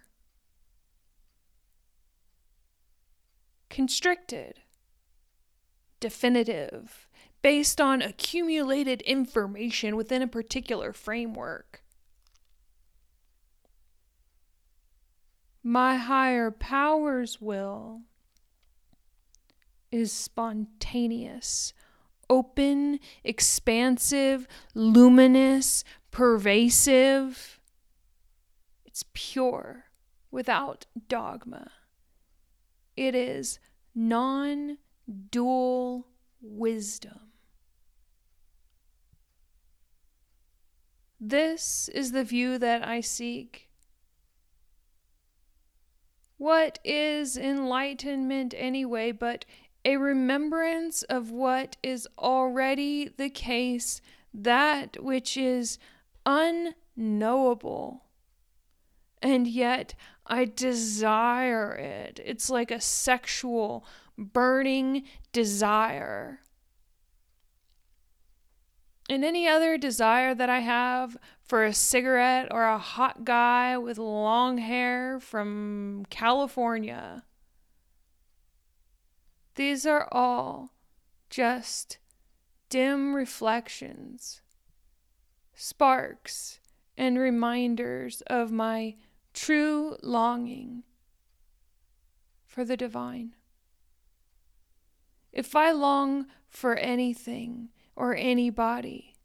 constricted, 3.70 4.62
definitive, 6.00 7.08
based 7.42 7.82
on 7.82 8.02
accumulated 8.02 9.02
information 9.02 9.96
within 9.96 10.22
a 10.22 10.28
particular 10.28 10.94
framework. 10.94 11.82
My 15.64 15.96
higher 15.96 16.52
power's 16.52 17.42
will 17.42 18.02
is 19.96 20.12
spontaneous, 20.12 21.74
open, 22.30 23.00
expansive, 23.24 24.46
luminous, 24.74 25.86
pervasive. 26.12 27.62
It's 28.86 29.06
pure, 29.14 29.86
without 30.32 30.86
dogma. 31.08 31.72
It 32.98 33.16
is 33.16 33.60
non 33.94 34.80
dual 35.32 36.08
wisdom. 36.42 37.32
This 41.22 41.90
is 41.94 42.12
the 42.12 42.26
view 42.26 42.58
that 42.58 42.86
I 42.86 43.00
seek. 43.00 43.70
What 46.38 46.80
is 46.84 47.38
enlightenment 47.38 48.54
anyway 48.58 49.14
but 49.14 49.46
a 49.86 49.98
remembrance 49.98 51.04
of 51.04 51.30
what 51.30 51.78
is 51.84 52.08
already 52.18 53.08
the 53.08 53.30
case, 53.30 54.02
that 54.34 55.02
which 55.02 55.38
is 55.38 55.78
unknowable? 56.26 58.04
And 59.22 59.48
yet 59.48 59.94
I 60.26 60.46
desire 60.46 61.74
it. 61.74 62.20
It's 62.26 62.50
like 62.50 62.72
a 62.72 62.82
sexual, 62.82 63.86
burning 64.18 65.04
desire. 65.32 66.40
And 69.08 69.24
any 69.24 69.48
other 69.48 69.78
desire 69.78 70.34
that 70.34 70.50
I 70.50 70.62
have 70.62 71.16
for 71.44 71.64
a 71.64 71.74
cigarette 71.74 72.48
or 72.50 72.66
a 72.66 72.80
hot 72.80 73.24
guy 73.24 73.78
with 73.78 74.00
long 74.00 74.58
hair 74.58 75.20
from 75.20 76.06
California. 76.10 77.24
These 79.56 79.86
are 79.86 80.08
all 80.12 80.72
just 81.30 81.98
dim 82.70 83.16
reflections, 83.16 84.42
sparks, 85.54 86.60
and 86.98 87.18
reminders 87.18 88.22
of 88.28 88.52
my 88.52 88.96
true 89.34 89.98
longing 90.02 90.84
for 92.46 92.64
the 92.64 92.78
divine. 92.78 93.36
If 95.32 95.56
I 95.56 95.72
long 95.72 96.28
for 96.48 96.76
anything 96.76 97.70
or 97.96 98.16
anybody, 98.16 99.16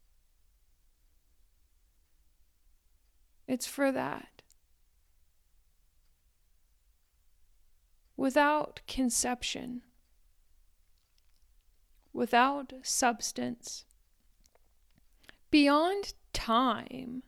It's 3.51 3.67
for 3.67 3.91
that. 3.91 4.43
Without 8.15 8.79
conception, 8.87 9.81
without 12.13 12.73
substance, 12.83 13.85
beyond 15.49 16.13
time 16.33 17.23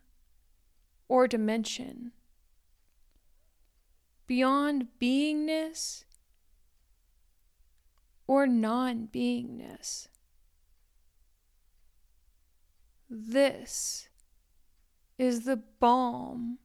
or 1.08 1.28
dimension, 1.28 2.12
beyond 4.28 4.88
beingness 5.00 6.04
or 8.28 8.48
non 8.48 9.08
beingness. 9.14 10.08
This 13.10 14.08
is 15.18 15.46
the 15.46 15.58
balm 15.58 16.58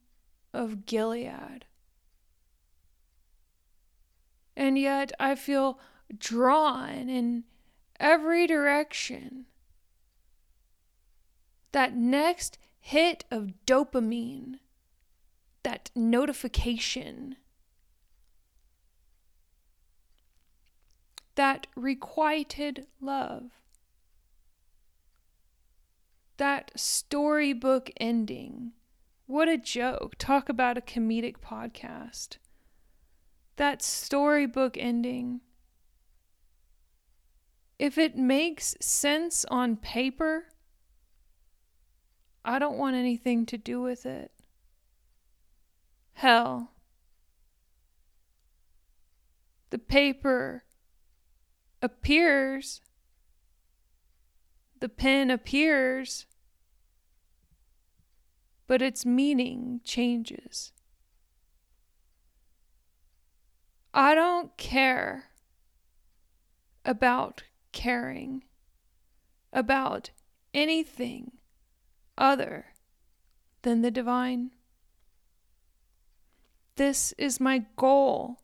of 0.54 0.86
Gilead. 0.86 1.66
And 4.56 4.78
yet 4.78 5.12
I 5.20 5.34
feel 5.34 5.78
drawn 6.16 7.08
in 7.08 7.44
every 8.00 8.46
direction. 8.46 9.46
That 11.72 11.94
next 11.94 12.58
hit 12.80 13.24
of 13.30 13.52
dopamine, 13.66 14.60
that 15.62 15.90
notification, 15.94 17.36
that 21.34 21.66
requited 21.76 22.86
love 23.00 23.58
that 26.38 26.70
storybook 26.76 27.90
ending. 27.98 28.72
What 29.26 29.48
a 29.48 29.58
joke. 29.58 30.14
Talk 30.18 30.48
about 30.48 30.78
a 30.78 30.80
comedic 30.80 31.36
podcast. 31.40 32.38
That 33.56 33.82
storybook 33.82 34.78
ending. 34.78 35.40
If 37.78 37.96
it 37.96 38.16
makes 38.16 38.76
sense 38.80 39.44
on 39.50 39.76
paper, 39.76 40.46
I 42.44 42.58
don't 42.58 42.78
want 42.78 42.96
anything 42.96 43.46
to 43.46 43.58
do 43.58 43.80
with 43.80 44.04
it. 44.04 44.32
Hell. 46.14 46.72
The 49.70 49.78
paper 49.78 50.64
appears 51.80 52.80
the 54.80 54.88
pen 54.88 55.30
appears, 55.30 56.26
but 58.66 58.80
its 58.80 59.04
meaning 59.04 59.80
changes. 59.82 60.72
I 63.92 64.14
don't 64.14 64.56
care 64.56 65.30
about 66.84 67.42
caring 67.78 68.42
about 69.52 70.10
anything 70.52 71.30
other 72.18 72.66
than 73.62 73.82
the 73.82 73.90
divine. 73.92 74.50
This 76.74 77.14
is 77.16 77.38
my 77.38 77.66
goal. 77.76 78.40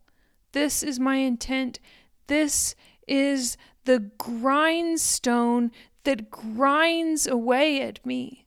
This 0.53 0.85
is 0.85 1.01
my 1.01 1.17
intent. 1.17 1.81
This 2.29 2.77
is 3.09 3.57
the 3.87 4.13
grindstone 4.19 5.73
that 6.05 6.31
grinds 6.31 7.27
away 7.27 7.83
at 7.83 8.07
me. 8.07 8.47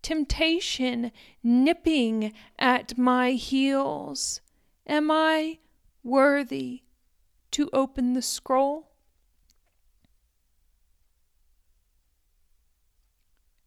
Temptation 0.00 1.12
nipping 1.42 2.32
at 2.58 2.96
my 2.96 3.32
heels. 3.32 4.40
Am 4.86 5.10
I 5.10 5.58
worthy 6.02 6.84
to 7.50 7.68
open 7.74 8.14
the 8.14 8.22
scroll? 8.22 8.87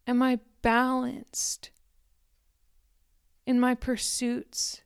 Am 0.07 0.21
I 0.21 0.39
balanced 0.61 1.69
in 3.45 3.59
my 3.59 3.75
pursuits? 3.75 4.81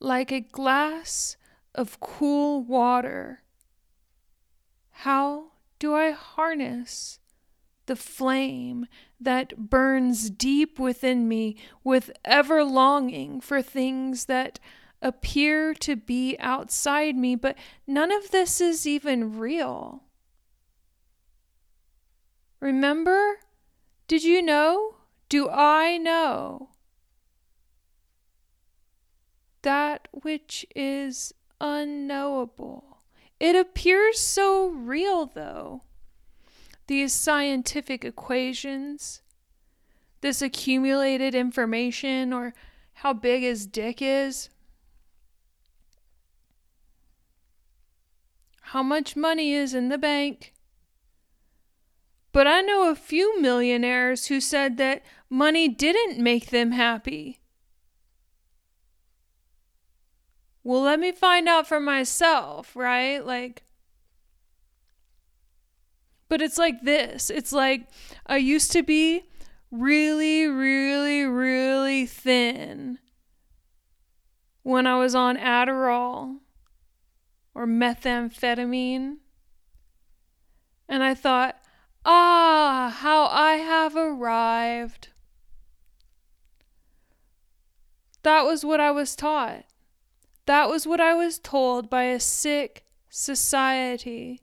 Like 0.00 0.30
a 0.30 0.40
glass 0.40 1.36
of 1.74 2.00
cool 2.00 2.62
water. 2.62 3.42
How 4.90 5.52
do 5.78 5.94
I 5.94 6.12
harness 6.12 7.18
the 7.86 7.96
flame 7.96 8.86
that 9.20 9.68
burns 9.68 10.30
deep 10.30 10.78
within 10.78 11.28
me 11.28 11.56
with 11.82 12.10
ever 12.24 12.64
longing 12.64 13.40
for 13.40 13.60
things 13.60 14.26
that 14.26 14.58
appear 15.02 15.74
to 15.74 15.96
be 15.96 16.36
outside 16.38 17.16
me, 17.16 17.34
but 17.34 17.58
none 17.86 18.10
of 18.10 18.30
this 18.30 18.60
is 18.60 18.86
even 18.86 19.36
real? 19.38 20.04
Remember? 22.60 23.38
Did 24.06 24.24
you 24.24 24.42
know? 24.42 24.96
Do 25.28 25.48
I 25.48 25.98
know? 25.98 26.70
That 29.62 30.08
which 30.12 30.66
is 30.74 31.32
unknowable 31.60 32.94
it 33.44 33.54
appears 33.54 34.18
so 34.18 34.68
real, 34.68 35.26
though. 35.26 35.82
These 36.86 37.12
scientific 37.12 38.02
equations, 38.02 39.20
this 40.22 40.40
accumulated 40.40 41.34
information 41.34 42.32
or 42.32 42.54
how 42.94 43.12
big 43.12 43.42
his 43.42 43.66
dick 43.66 44.00
is, 44.00 44.48
how 48.62 48.82
much 48.82 49.14
money 49.14 49.52
is 49.52 49.74
in 49.74 49.90
the 49.90 49.98
bank. 49.98 50.53
But 52.34 52.48
I 52.48 52.62
know 52.62 52.90
a 52.90 52.96
few 52.96 53.40
millionaires 53.40 54.26
who 54.26 54.40
said 54.40 54.76
that 54.78 55.04
money 55.30 55.68
didn't 55.68 56.18
make 56.18 56.50
them 56.50 56.72
happy. 56.72 57.38
Well, 60.64 60.82
let 60.82 60.98
me 60.98 61.12
find 61.12 61.48
out 61.48 61.68
for 61.68 61.78
myself, 61.78 62.74
right? 62.74 63.24
Like, 63.24 63.62
but 66.28 66.42
it's 66.42 66.58
like 66.58 66.82
this 66.82 67.30
it's 67.30 67.52
like 67.52 67.86
I 68.26 68.38
used 68.38 68.72
to 68.72 68.82
be 68.82 69.30
really, 69.70 70.48
really, 70.48 71.22
really 71.22 72.04
thin 72.04 72.98
when 74.64 74.88
I 74.88 74.98
was 74.98 75.14
on 75.14 75.36
Adderall 75.36 76.38
or 77.54 77.64
methamphetamine. 77.64 79.18
And 80.88 81.04
I 81.04 81.14
thought, 81.14 81.63
ah, 82.04 82.94
how 82.98 83.26
I 83.26 83.54
have 83.54 83.96
arrived. 83.96 85.08
That 88.22 88.44
was 88.44 88.64
what 88.64 88.80
I 88.80 88.90
was 88.90 89.14
taught. 89.14 89.64
That 90.46 90.68
was 90.68 90.86
what 90.86 91.00
I 91.00 91.14
was 91.14 91.38
told 91.38 91.88
by 91.88 92.04
a 92.04 92.20
sick 92.20 92.84
society. 93.08 94.40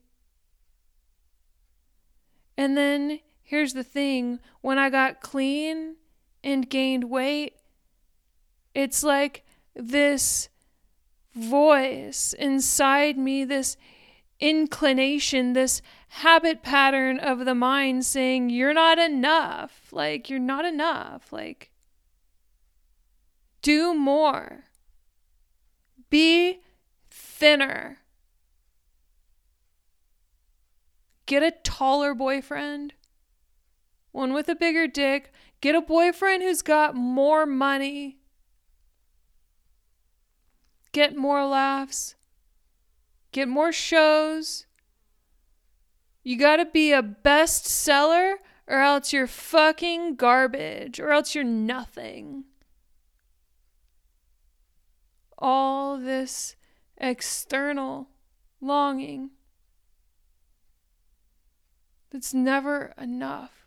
And 2.58 2.78
then 2.78 3.19
here's 3.41 3.74
the 3.74 3.84
thing 3.84 4.39
when 4.62 4.78
I 4.78 4.89
got 4.89 5.21
clean 5.21 5.95
and 6.43 6.69
gained 6.69 7.10
weight, 7.10 7.56
it's 8.74 9.04
like 9.04 9.43
this 9.76 10.50
voice 11.36 12.34
inside 12.38 13.17
me, 13.17 13.43
this 13.43 13.78
inclination, 14.41 15.54
this 15.54 15.82
habit 16.10 16.63
pattern 16.63 17.19
of 17.19 17.45
the 17.45 17.56
mind 17.56 18.06
saying, 18.06 18.49
You're 18.49 18.73
not 18.73 18.97
enough. 18.97 19.88
Like, 19.91 20.30
you're 20.30 20.39
not 20.39 20.65
enough. 20.65 21.32
Like, 21.32 21.71
do 23.62 23.93
more. 23.93 24.65
Be 26.10 26.60
thinner. 27.10 27.99
Get 31.25 31.43
a 31.43 31.51
taller 31.63 32.13
boyfriend, 32.13 32.93
one 34.12 34.34
with 34.34 34.49
a 34.49 34.56
bigger 34.56 34.88
dick. 34.88 35.32
Get 35.62 35.75
a 35.75 35.82
boyfriend 35.82 36.43
who's 36.43 36.62
got 36.62 36.95
more 36.95 37.45
money. 37.45 38.17
Get 40.91 41.15
more 41.15 41.45
laughs. 41.45 42.15
Get 43.31 43.47
more 43.47 43.71
shows. 43.71 44.65
You 46.23 46.37
gotta 46.37 46.65
be 46.65 46.91
a 46.91 47.01
bestseller 47.01 48.35
or 48.67 48.79
else 48.79 49.11
you're 49.11 49.27
fucking 49.27 50.15
garbage 50.15 50.99
or 50.99 51.11
else 51.11 51.33
you're 51.33 51.43
nothing. 51.43 52.45
All 55.37 55.97
this 55.97 56.55
external 56.97 58.09
longing 58.59 59.31
that's 62.11 62.33
never 62.33 62.93
enough. 62.97 63.65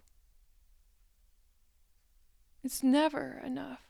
It's 2.62 2.82
never 2.82 3.42
enough. 3.44 3.80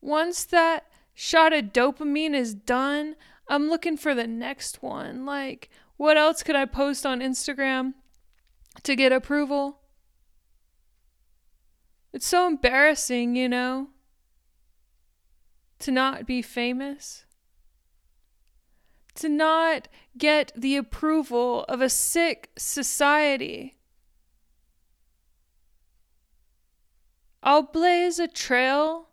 Once 0.00 0.44
that 0.44 0.86
shot 1.22 1.52
of 1.52 1.66
dopamine 1.66 2.34
is 2.34 2.52
done, 2.52 3.14
I'm 3.46 3.68
looking 3.68 3.96
for 3.96 4.12
the 4.12 4.26
next 4.26 4.82
one. 4.82 5.24
Like, 5.24 5.70
what 5.96 6.16
else 6.16 6.42
could 6.42 6.56
I 6.56 6.64
post 6.64 7.06
on 7.06 7.20
Instagram 7.20 7.94
to 8.82 8.96
get 8.96 9.12
approval? 9.12 9.78
It's 12.12 12.26
so 12.26 12.48
embarrassing, 12.48 13.36
you 13.36 13.48
know, 13.48 13.90
to 15.78 15.92
not 15.92 16.26
be 16.26 16.42
famous 16.42 17.24
to 19.14 19.28
not 19.28 19.88
get 20.16 20.52
the 20.56 20.76
approval 20.76 21.64
of 21.68 21.80
a 21.80 21.88
sick 21.88 22.50
society. 22.56 23.76
I'll 27.42 27.62
blaze 27.62 28.18
a 28.18 28.26
trail 28.26 29.10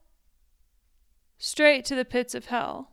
straight 1.40 1.86
to 1.86 1.96
the 1.96 2.06
pits 2.06 2.36
of 2.36 2.46
hell. 2.46 2.92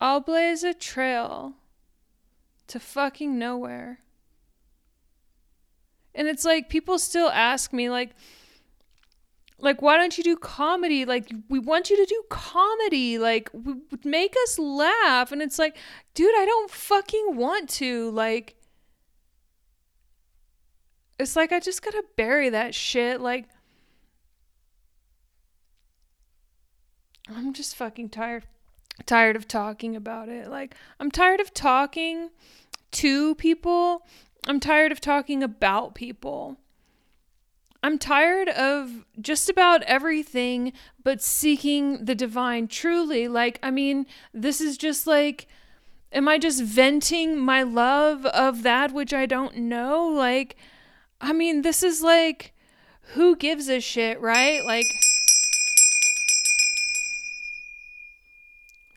I'll 0.00 0.20
blaze 0.20 0.64
a 0.64 0.74
trail 0.74 1.54
to 2.66 2.80
fucking 2.80 3.38
nowhere. 3.38 4.00
And 6.14 6.26
it's 6.26 6.44
like 6.44 6.68
people 6.68 6.98
still 6.98 7.28
ask 7.28 7.72
me, 7.72 7.90
like, 7.90 8.10
like 9.60 9.82
why 9.82 9.96
don't 9.96 10.16
you 10.16 10.24
do 10.24 10.36
comedy? 10.36 11.04
Like 11.04 11.30
we 11.48 11.58
want 11.58 11.90
you 11.90 11.96
to 11.96 12.06
do 12.06 12.22
comedy. 12.30 13.18
Like 13.18 13.50
make 14.04 14.34
us 14.44 14.58
laugh. 14.58 15.32
And 15.32 15.42
it's 15.42 15.58
like 15.58 15.76
dude 16.14 16.34
i 16.36 16.44
don't 16.46 16.70
fucking 16.70 17.36
want 17.36 17.68
to. 17.70 18.10
Like 18.10 18.54
it's 21.18 21.34
like 21.34 21.50
i 21.50 21.58
just 21.58 21.82
gotta 21.82 22.04
bury 22.16 22.50
that 22.50 22.74
shit. 22.74 23.20
Like 23.20 23.48
i'm 27.34 27.52
just 27.52 27.76
fucking 27.76 28.08
tired 28.08 28.44
tired 29.06 29.36
of 29.36 29.46
talking 29.46 29.94
about 29.94 30.28
it 30.28 30.48
like 30.48 30.74
i'm 30.98 31.10
tired 31.10 31.40
of 31.40 31.52
talking 31.54 32.30
to 32.90 33.34
people 33.36 34.06
i'm 34.46 34.60
tired 34.60 34.92
of 34.92 35.00
talking 35.00 35.42
about 35.42 35.94
people 35.94 36.58
I'm 37.82 37.98
tired 37.98 38.48
of 38.48 39.04
just 39.20 39.48
about 39.48 39.82
everything 39.84 40.72
but 41.04 41.22
seeking 41.22 42.04
the 42.04 42.14
divine 42.14 42.66
truly. 42.66 43.28
Like, 43.28 43.58
I 43.62 43.70
mean, 43.70 44.06
this 44.34 44.60
is 44.60 44.76
just 44.76 45.06
like, 45.06 45.46
am 46.12 46.26
I 46.26 46.38
just 46.38 46.62
venting 46.62 47.38
my 47.38 47.62
love 47.62 48.26
of 48.26 48.62
that 48.64 48.92
which 48.92 49.14
I 49.14 49.26
don't 49.26 49.56
know? 49.56 50.08
Like, 50.08 50.56
I 51.20 51.32
mean, 51.32 51.62
this 51.62 51.82
is 51.82 52.02
like, 52.02 52.52
who 53.14 53.36
gives 53.36 53.68
a 53.68 53.80
shit, 53.80 54.20
right? 54.20 54.62
Like, 54.64 54.86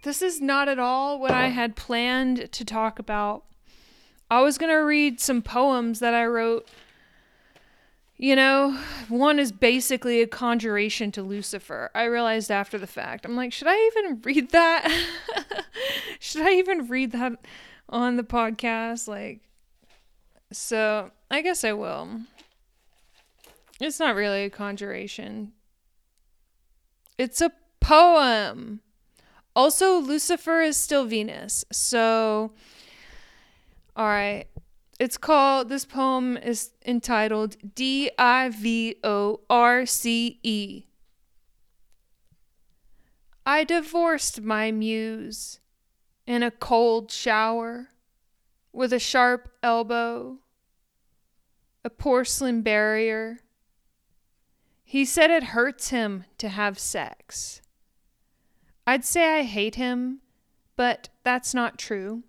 this 0.03 0.21
is 0.21 0.41
not 0.41 0.67
at 0.67 0.79
all 0.79 1.19
what 1.19 1.31
I 1.31 1.47
had 1.47 1.75
planned 1.75 2.51
to 2.51 2.65
talk 2.65 2.99
about. 2.99 3.43
I 4.29 4.41
was 4.41 4.57
going 4.57 4.71
to 4.71 4.77
read 4.77 5.19
some 5.19 5.41
poems 5.41 5.99
that 5.99 6.13
I 6.13 6.25
wrote 6.25 6.67
you 8.21 8.35
know, 8.35 8.77
one 9.09 9.39
is 9.39 9.51
basically 9.51 10.21
a 10.21 10.27
conjuration 10.27 11.11
to 11.13 11.23
Lucifer. 11.23 11.89
I 11.95 12.03
realized 12.03 12.51
after 12.51 12.77
the 12.77 12.85
fact. 12.85 13.25
I'm 13.25 13.35
like, 13.35 13.51
should 13.51 13.67
I 13.67 13.75
even 13.87 14.21
read 14.21 14.51
that? 14.51 15.07
should 16.19 16.43
I 16.43 16.51
even 16.51 16.87
read 16.87 17.13
that 17.13 17.33
on 17.89 18.17
the 18.17 18.23
podcast? 18.23 19.07
Like, 19.07 19.41
so 20.51 21.09
I 21.31 21.41
guess 21.41 21.63
I 21.63 21.73
will. 21.73 22.21
It's 23.79 23.99
not 23.99 24.13
really 24.13 24.43
a 24.43 24.51
conjuration, 24.51 25.53
it's 27.17 27.41
a 27.41 27.51
poem. 27.79 28.81
Also, 29.55 29.99
Lucifer 29.99 30.61
is 30.61 30.77
still 30.77 31.05
Venus. 31.05 31.65
So, 31.71 32.53
all 33.95 34.07
right. 34.07 34.45
It's 34.99 35.17
called, 35.17 35.69
this 35.69 35.83
poem 35.83 36.37
is 36.37 36.71
entitled 36.85 37.57
D 37.73 38.11
I 38.19 38.49
V 38.49 38.97
O 39.03 39.41
R 39.49 39.85
C 39.85 40.39
E. 40.43 40.83
I 43.45 43.63
divorced 43.63 44.41
my 44.41 44.71
muse 44.71 45.59
in 46.27 46.43
a 46.43 46.51
cold 46.51 47.11
shower 47.11 47.87
with 48.71 48.93
a 48.93 48.99
sharp 48.99 49.51
elbow, 49.63 50.37
a 51.83 51.89
porcelain 51.89 52.61
barrier. 52.61 53.39
He 54.83 55.03
said 55.03 55.31
it 55.31 55.45
hurts 55.45 55.89
him 55.89 56.25
to 56.37 56.49
have 56.49 56.77
sex. 56.77 57.61
I'd 58.85 59.05
say 59.05 59.39
I 59.39 59.43
hate 59.43 59.75
him, 59.75 60.21
but 60.75 61.09
that's 61.23 61.53
not 61.53 61.77
true 61.77 62.23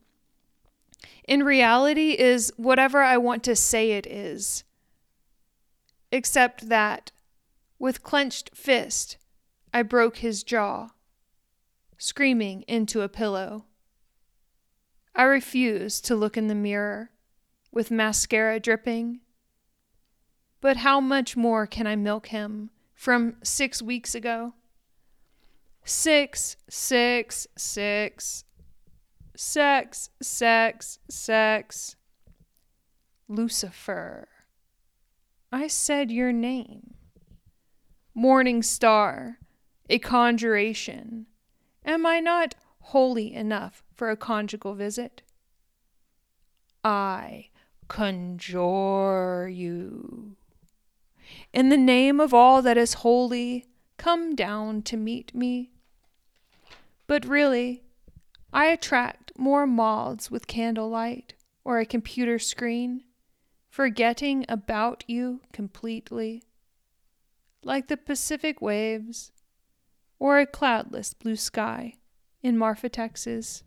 in 1.24 1.44
reality 1.44 2.10
is 2.18 2.52
whatever 2.56 3.02
I 3.02 3.16
want 3.16 3.42
to 3.44 3.56
say 3.56 3.92
it 3.92 4.06
is. 4.06 4.64
Except 6.10 6.68
that, 6.68 7.10
with 7.78 8.02
clenched 8.02 8.50
fist, 8.54 9.16
I 9.72 9.82
broke 9.82 10.18
his 10.18 10.42
jaw, 10.42 10.90
screaming 11.96 12.62
into 12.68 13.00
a 13.00 13.08
pillow. 13.08 13.64
I 15.14 15.22
refuse 15.22 16.00
to 16.02 16.16
look 16.16 16.36
in 16.36 16.48
the 16.48 16.54
mirror 16.54 17.10
with 17.70 17.90
mascara 17.90 18.60
dripping. 18.60 19.20
But 20.60 20.78
how 20.78 21.00
much 21.00 21.36
more 21.36 21.66
can 21.66 21.86
I 21.86 21.96
milk 21.96 22.28
him 22.28 22.70
from 22.94 23.36
six 23.42 23.80
weeks 23.80 24.14
ago? 24.14 24.54
Six, 25.84 26.56
six, 26.68 27.46
six. 27.56 28.44
Sex, 29.36 30.10
sex, 30.20 30.98
sex. 31.08 31.96
Lucifer. 33.28 34.28
I 35.50 35.66
said 35.66 36.10
your 36.10 36.32
name. 36.32 36.94
Morning 38.14 38.62
star, 38.62 39.38
a 39.88 39.98
conjuration. 39.98 41.26
Am 41.84 42.06
I 42.06 42.20
not 42.20 42.54
holy 42.80 43.34
enough 43.34 43.82
for 43.94 44.10
a 44.10 44.16
conjugal 44.16 44.74
visit? 44.74 45.22
I 46.84 47.48
conjure 47.88 49.48
you. 49.48 50.36
In 51.52 51.68
the 51.68 51.76
name 51.76 52.20
of 52.20 52.32
all 52.32 52.62
that 52.62 52.76
is 52.76 52.94
holy, 52.94 53.66
come 53.96 54.34
down 54.34 54.82
to 54.82 54.96
meet 54.96 55.34
me. 55.34 55.71
But 57.12 57.26
really, 57.26 57.82
I 58.54 58.68
attract 58.68 59.32
more 59.36 59.66
moths 59.66 60.30
with 60.30 60.46
candlelight 60.46 61.34
or 61.62 61.78
a 61.78 61.84
computer 61.84 62.38
screen, 62.38 63.04
forgetting 63.68 64.46
about 64.48 65.04
you 65.06 65.42
completely, 65.52 66.42
like 67.62 67.88
the 67.88 67.98
Pacific 67.98 68.62
waves 68.62 69.30
or 70.18 70.38
a 70.38 70.46
cloudless 70.46 71.12
blue 71.12 71.36
sky 71.36 71.96
in 72.42 72.56
Marfa, 72.56 72.88
Texas. 72.88 73.62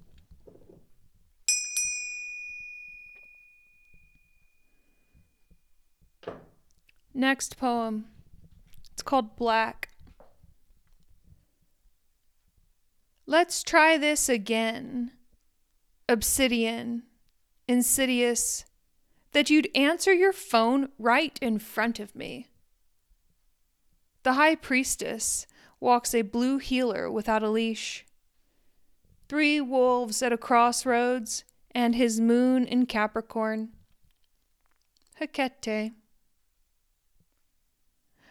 Next 7.14 7.60
poem. 7.60 8.06
It's 8.92 9.04
called 9.04 9.36
Black. 9.36 9.95
Let's 13.28 13.64
try 13.64 13.98
this 13.98 14.30
again. 14.30 15.12
Obsidian, 16.08 17.04
insidious, 17.68 18.66
that 19.32 19.50
you'd 19.50 19.70
answer 19.76 20.14
your 20.14 20.34
phone 20.34 20.90
right 21.00 21.38
in 21.42 21.60
front 21.60 22.00
of 22.00 22.16
me. 22.16 22.48
The 24.24 24.34
high 24.34 24.56
priestess 24.56 25.48
walks 25.80 26.14
a 26.14 26.22
blue 26.22 26.58
heeler 26.60 27.12
without 27.12 27.44
a 27.44 27.50
leash. 27.50 28.06
Three 29.28 29.60
wolves 29.60 30.22
at 30.22 30.32
a 30.32 30.38
crossroads, 30.38 31.44
and 31.76 31.96
his 31.96 32.22
moon 32.22 32.66
in 32.66 32.86
Capricorn. 32.86 33.70
Hecate. 35.20 35.92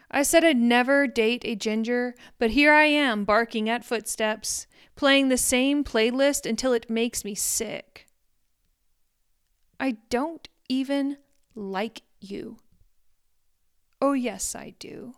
I 0.09 0.23
said 0.23 0.43
I'd 0.43 0.57
never 0.57 1.07
date 1.07 1.43
a 1.45 1.55
ginger, 1.55 2.15
but 2.39 2.51
here 2.51 2.73
I 2.73 2.85
am 2.85 3.23
barking 3.23 3.69
at 3.69 3.85
footsteps, 3.85 4.65
playing 4.95 5.29
the 5.29 5.37
same 5.37 5.83
playlist 5.83 6.47
until 6.47 6.73
it 6.73 6.89
makes 6.89 7.23
me 7.23 7.35
sick. 7.35 8.07
I 9.79 9.97
don't 10.09 10.47
even 10.69 11.17
like 11.53 12.01
you. 12.19 12.57
Oh, 14.01 14.13
yes, 14.13 14.55
I 14.55 14.75
do. 14.79 15.15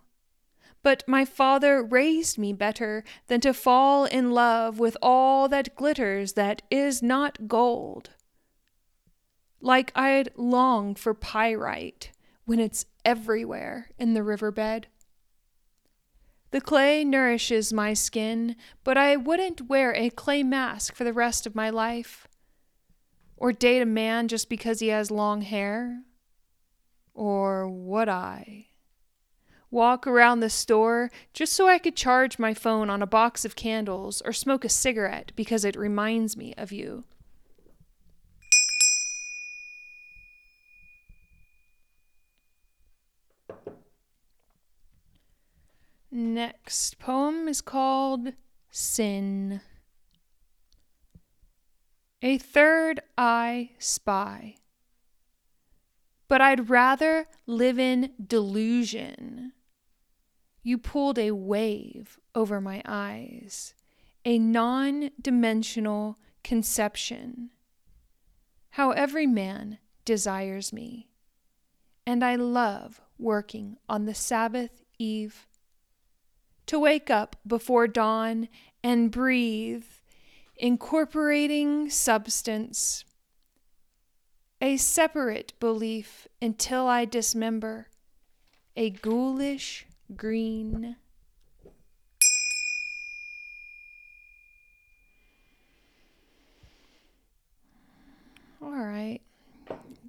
But 0.83 1.03
my 1.07 1.25
father 1.25 1.83
raised 1.83 2.37
me 2.37 2.53
better 2.53 3.03
than 3.27 3.41
to 3.41 3.53
fall 3.53 4.05
in 4.05 4.31
love 4.31 4.79
with 4.79 4.95
all 5.01 5.47
that 5.49 5.75
glitters 5.75 6.33
that 6.33 6.61
is 6.69 7.03
not 7.03 7.47
gold. 7.47 8.11
Like 9.59 9.91
I'd 9.95 10.29
long 10.35 10.95
for 10.95 11.13
pyrite 11.13 12.11
when 12.45 12.59
it's 12.59 12.85
everywhere 13.03 13.89
in 13.97 14.13
the 14.13 14.23
riverbed. 14.23 14.87
The 16.51 16.61
clay 16.61 17.03
nourishes 17.03 17.73
my 17.73 17.93
skin, 17.93 18.55
but 18.83 18.97
I 18.97 19.15
wouldn't 19.15 19.67
wear 19.67 19.93
a 19.93 20.09
clay 20.09 20.43
mask 20.43 20.95
for 20.95 21.03
the 21.03 21.13
rest 21.13 21.45
of 21.45 21.55
my 21.55 21.69
life. 21.69 22.27
Or 23.35 23.51
date 23.51 23.81
a 23.81 23.85
man 23.85 24.27
just 24.27 24.49
because 24.49 24.79
he 24.79 24.87
has 24.87 25.11
long 25.11 25.41
hair. 25.41 26.03
Or 27.13 27.67
would 27.67 28.07
I? 28.07 28.67
Walk 29.69 30.07
around 30.07 30.39
the 30.39 30.49
store 30.49 31.11
just 31.33 31.51
so 31.51 31.67
I 31.67 31.77
could 31.77 31.95
charge 31.95 32.39
my 32.39 32.53
phone 32.53 32.89
on 32.89 33.01
a 33.01 33.07
box 33.07 33.43
of 33.43 33.57
candles 33.57 34.21
or 34.21 34.31
smoke 34.31 34.63
a 34.63 34.69
cigarette 34.69 35.33
because 35.35 35.65
it 35.65 35.75
reminds 35.75 36.37
me 36.37 36.53
of 36.57 36.71
you. 36.71 37.03
Next 46.19 46.97
poem 46.97 47.47
is 47.47 47.61
called 47.61 48.33
Sin. 48.71 49.61
A 52.23 52.39
third 52.39 53.01
eye 53.15 53.73
spy. 53.77 54.55
But 56.27 56.41
I'd 56.41 56.71
rather 56.71 57.27
live 57.45 57.77
in 57.77 58.13
delusion. 58.19 59.51
You 60.63 60.79
pulled 60.79 61.19
a 61.19 61.33
wave 61.33 62.17
over 62.33 62.59
my 62.59 62.81
eyes, 62.83 63.75
a 64.25 64.39
non 64.39 65.11
dimensional 65.21 66.17
conception. 66.43 67.51
How 68.71 68.89
every 68.89 69.27
man 69.27 69.77
desires 70.03 70.73
me. 70.73 71.09
And 72.07 72.25
I 72.25 72.37
love 72.37 73.01
working 73.19 73.77
on 73.87 74.05
the 74.05 74.15
Sabbath 74.15 74.81
eve 74.97 75.46
to 76.67 76.79
wake 76.79 77.09
up 77.09 77.35
before 77.45 77.87
dawn 77.87 78.47
and 78.83 79.09
breathe, 79.11 79.85
incorporating 80.55 81.89
substance. 81.89 83.03
A 84.61 84.77
separate 84.77 85.53
belief 85.59 86.27
until 86.41 86.87
I 86.87 87.05
dismember, 87.05 87.87
a 88.75 88.89
ghoulish 88.89 89.85
green. 90.15 90.95
All 98.61 98.71
right. 98.71 99.21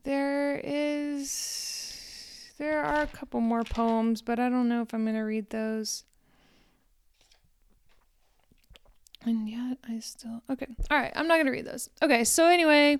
There 0.04 0.60
is 0.64 2.54
there 2.58 2.82
are 2.82 3.02
a 3.02 3.06
couple 3.06 3.40
more 3.40 3.62
poems, 3.62 4.20
but 4.22 4.40
I 4.40 4.48
don't 4.48 4.68
know 4.68 4.82
if 4.82 4.92
I'm 4.92 5.04
going 5.04 5.14
to 5.14 5.20
read 5.20 5.50
those. 5.50 6.04
And 9.24 9.48
yet 9.48 9.78
I 9.88 9.98
still. 10.00 10.42
Okay. 10.50 10.66
All 10.90 10.98
right. 10.98 11.12
I'm 11.14 11.26
not 11.26 11.34
going 11.34 11.46
to 11.46 11.52
read 11.52 11.66
those. 11.66 11.90
Okay. 12.02 12.24
So, 12.24 12.46
anyway. 12.46 12.98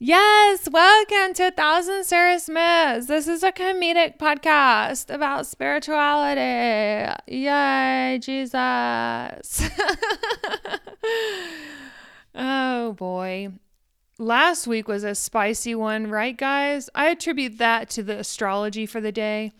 Yes, 0.00 0.68
welcome 0.70 1.34
to 1.34 1.48
A 1.48 1.50
Thousand 1.50 2.04
Serious 2.04 2.48
Moves. 2.48 3.08
This 3.08 3.26
is 3.26 3.42
a 3.42 3.50
comedic 3.50 4.16
podcast 4.16 5.12
about 5.12 5.44
spirituality. 5.48 6.40
Yay, 7.26 8.20
Jesus. 8.22 9.68
oh 12.36 12.92
boy. 12.92 13.48
Last 14.20 14.68
week 14.68 14.86
was 14.86 15.02
a 15.02 15.16
spicy 15.16 15.74
one, 15.74 16.08
right, 16.08 16.36
guys? 16.36 16.88
I 16.94 17.08
attribute 17.08 17.58
that 17.58 17.90
to 17.90 18.04
the 18.04 18.20
astrology 18.20 18.86
for 18.86 19.00
the 19.00 19.10
day. 19.10 19.52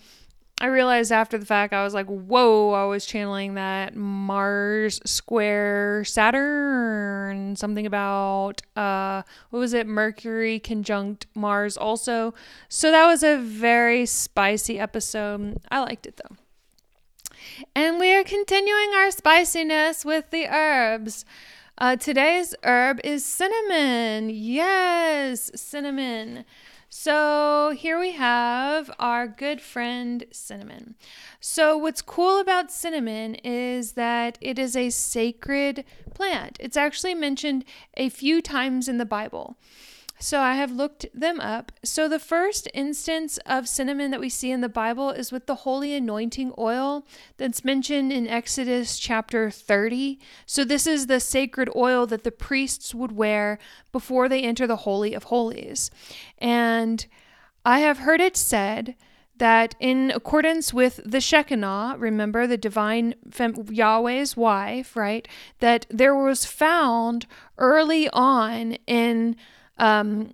I 0.61 0.67
realized 0.67 1.13
after 1.13 1.39
the 1.39 1.47
fact, 1.47 1.73
I 1.73 1.85
was 1.85 1.95
like, 1.95 2.07
whoa, 2.07 2.73
I 2.73 2.85
was 2.85 3.07
channeling 3.07 3.55
that 3.55 3.95
Mars 3.95 5.01
square 5.07 6.05
Saturn, 6.05 7.55
something 7.55 7.87
about, 7.87 8.61
uh, 8.75 9.23
what 9.51 9.61
was 9.61 9.73
it, 9.73 9.87
Mercury 9.87 10.59
conjunct 10.59 11.27
Mars 11.35 11.77
also. 11.77 12.35
So 12.69 12.91
that 12.91 13.07
was 13.07 13.23
a 13.23 13.37
very 13.39 14.05
spicy 14.05 14.81
episode. 14.81 15.59
I 15.71 15.79
liked 15.79 16.07
it 16.07 16.21
though. 16.23 16.37
And 17.77 18.01
we 18.01 18.13
are 18.15 18.25
continuing 18.25 18.91
our 18.97 19.13
spiciness 19.13 20.05
with 20.05 20.31
the 20.31 20.49
herbs. 20.49 21.25
Uh, 21.81 21.95
today's 21.95 22.57
herb 22.65 22.99
is 23.05 23.25
cinnamon. 23.25 24.31
Yes, 24.31 25.53
cinnamon. 25.55 26.45
So 26.91 27.75
here 27.77 28.01
we 28.01 28.13
have 28.13 28.91
our 28.99 29.29
good 29.29 29.61
friend 29.61 30.25
cinnamon. 30.33 30.95
So, 31.39 31.77
what's 31.77 32.01
cool 32.01 32.41
about 32.41 32.73
cinnamon 32.73 33.35
is 33.37 33.93
that 33.93 34.39
it 34.41 34.59
is 34.59 34.75
a 34.75 34.89
sacred 34.89 35.85
plant. 36.15 36.57
It's 36.61 36.79
actually 36.79 37.15
mentioned 37.15 37.67
a 37.95 38.09
few 38.09 38.41
times 38.41 38.89
in 38.89 38.97
the 38.97 39.05
Bible. 39.05 39.59
So 40.21 40.41
I 40.41 40.55
have 40.55 40.73
looked 40.73 41.07
them 41.15 41.41
up. 41.41 41.71
So 41.85 42.09
the 42.09 42.19
first 42.19 42.69
instance 42.75 43.39
of 43.47 43.69
cinnamon 43.69 44.11
that 44.11 44.21
we 44.21 44.29
see 44.29 44.51
in 44.51 44.61
the 44.61 44.69
Bible 44.69 45.11
is 45.11 45.31
with 45.31 45.47
the 45.47 45.55
holy 45.55 45.95
anointing 45.95 46.53
oil 46.59 47.07
that's 47.37 47.65
mentioned 47.65 48.13
in 48.13 48.27
Exodus 48.27 48.99
chapter 48.99 49.51
30. 49.51 50.19
So 50.45 50.65
this 50.65 50.87
is 50.87 51.07
the 51.07 51.21
sacred 51.21 51.71
oil 51.77 52.05
that 52.07 52.25
the 52.25 52.33
priests 52.33 52.95
would 52.95 53.13
wear 53.13 53.59
before 53.93 54.29
they 54.29 54.43
enter 54.43 54.67
the 54.67 54.77
Holy 54.77 55.15
of 55.15 55.25
Holies. 55.25 55.91
And 56.39 57.07
I 57.65 57.81
have 57.81 57.99
heard 57.99 58.21
it 58.21 58.37
said 58.37 58.97
that 59.37 59.77
in 59.79 60.11
accordance 60.11 60.75
with 60.75 61.01
the 61.05 61.21
Shekinah, 61.21 61.95
remember 61.97 62.49
the 62.49 62.57
divine 62.57 63.15
fem- 63.31 63.55
Yahweh's 63.71 64.37
wife, 64.37 64.97
right? 64.97 65.29
That 65.61 65.87
there 65.89 66.17
was 66.17 66.45
found 66.45 67.27
early 67.57 68.09
on 68.11 68.73
in 68.89 69.37
um, 69.79 70.33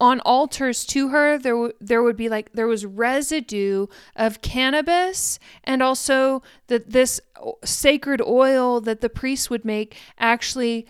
on 0.00 0.20
altars 0.20 0.86
to 0.86 1.08
her 1.08 1.38
there 1.38 1.52
w- 1.52 1.72
there 1.80 2.02
would 2.02 2.16
be 2.16 2.28
like 2.28 2.52
there 2.52 2.66
was 2.66 2.86
residue 2.86 3.86
of 4.16 4.40
cannabis 4.40 5.38
and 5.64 5.82
also 5.82 6.42
that 6.68 6.90
this 6.90 7.20
sacred 7.64 8.22
oil 8.22 8.80
that 8.80 9.02
the 9.02 9.10
priests 9.10 9.50
would 9.50 9.64
make 9.64 9.96
actually 10.18 10.86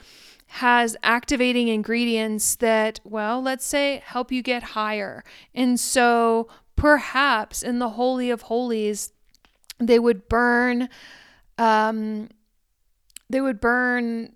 has 0.46 0.96
activating 1.02 1.68
ingredients 1.68 2.56
that 2.56 3.00
well 3.04 3.42
let's 3.42 3.64
say 3.64 4.02
help 4.04 4.30
you 4.32 4.42
get 4.42 4.62
higher. 4.62 5.24
And 5.54 5.78
so 5.78 6.48
perhaps 6.80 7.62
in 7.62 7.78
the 7.78 7.90
Holy 7.90 8.30
of 8.30 8.40
Holies, 8.42 9.12
they 9.78 9.98
would 9.98 10.30
burn, 10.30 10.88
um, 11.58 12.30
they 13.28 13.42
would 13.42 13.60
burn 13.60 14.32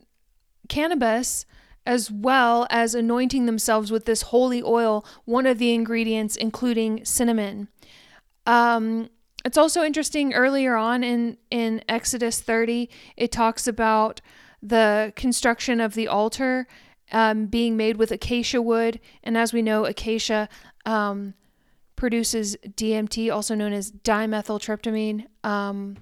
cannabis 0.68 1.46
as 1.86 2.10
well 2.10 2.66
as 2.70 2.94
anointing 2.94 3.46
themselves 3.46 3.90
with 3.90 4.04
this 4.04 4.22
holy 4.22 4.62
oil, 4.62 5.04
one 5.24 5.46
of 5.46 5.58
the 5.58 5.72
ingredients 5.72 6.36
including 6.36 7.04
cinnamon. 7.04 7.68
Um, 8.46 9.10
it's 9.44 9.58
also 9.58 9.82
interesting 9.82 10.32
earlier 10.32 10.74
on 10.76 11.04
in, 11.04 11.36
in 11.50 11.82
Exodus 11.88 12.40
30, 12.40 12.88
it 13.16 13.30
talks 13.30 13.66
about 13.66 14.20
the 14.62 15.12
construction 15.16 15.80
of 15.80 15.94
the 15.94 16.08
altar 16.08 16.66
um, 17.12 17.46
being 17.46 17.76
made 17.76 17.98
with 17.98 18.10
acacia 18.10 18.62
wood. 18.62 18.98
And 19.22 19.36
as 19.36 19.52
we 19.52 19.60
know, 19.60 19.84
acacia 19.84 20.48
um, 20.86 21.34
produces 21.96 22.56
DMT, 22.66 23.32
also 23.32 23.54
known 23.54 23.74
as 23.74 23.92
dimethyltryptamine. 23.92 25.26
Um, 25.44 25.98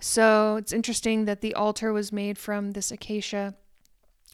so 0.00 0.56
it's 0.56 0.74
interesting 0.74 1.24
that 1.24 1.40
the 1.40 1.54
altar 1.54 1.92
was 1.92 2.12
made 2.12 2.36
from 2.36 2.72
this 2.72 2.90
acacia 2.90 3.54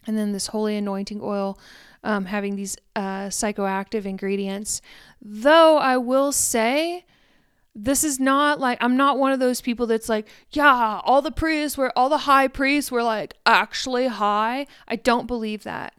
and 0.07 0.17
then 0.17 0.33
this 0.33 0.49
holy 0.49 0.77
anointing 0.77 1.21
oil 1.23 1.59
um, 2.05 2.27
having 2.27 2.57
these 2.57 2.77
uh, 2.97 3.27
psychoactive 3.27 4.05
ingredients. 4.05 4.83
Though 5.21 5.79
I 5.79 5.97
will 5.97 6.33
say, 6.33 7.05
this 7.75 8.05
is 8.05 8.21
not 8.21 8.61
like 8.61 8.79
I'm 8.81 8.97
not 8.97 9.19
one 9.19 9.33
of 9.33 9.41
those 9.41 9.61
people 9.61 9.87
that's 9.87 10.09
like, 10.09 10.29
yeah, 10.51 11.01
all 11.05 11.23
the 11.23 11.31
priests 11.31 11.79
were 11.79 11.93
all 11.97 12.09
the 12.09 12.19
high 12.19 12.49
priests 12.49 12.91
were 12.91 13.03
like 13.03 13.35
actually 13.47 14.09
high. 14.09 14.67
I 14.89 14.97
don't 14.97 15.27
believe 15.27 15.63
that 15.65 15.95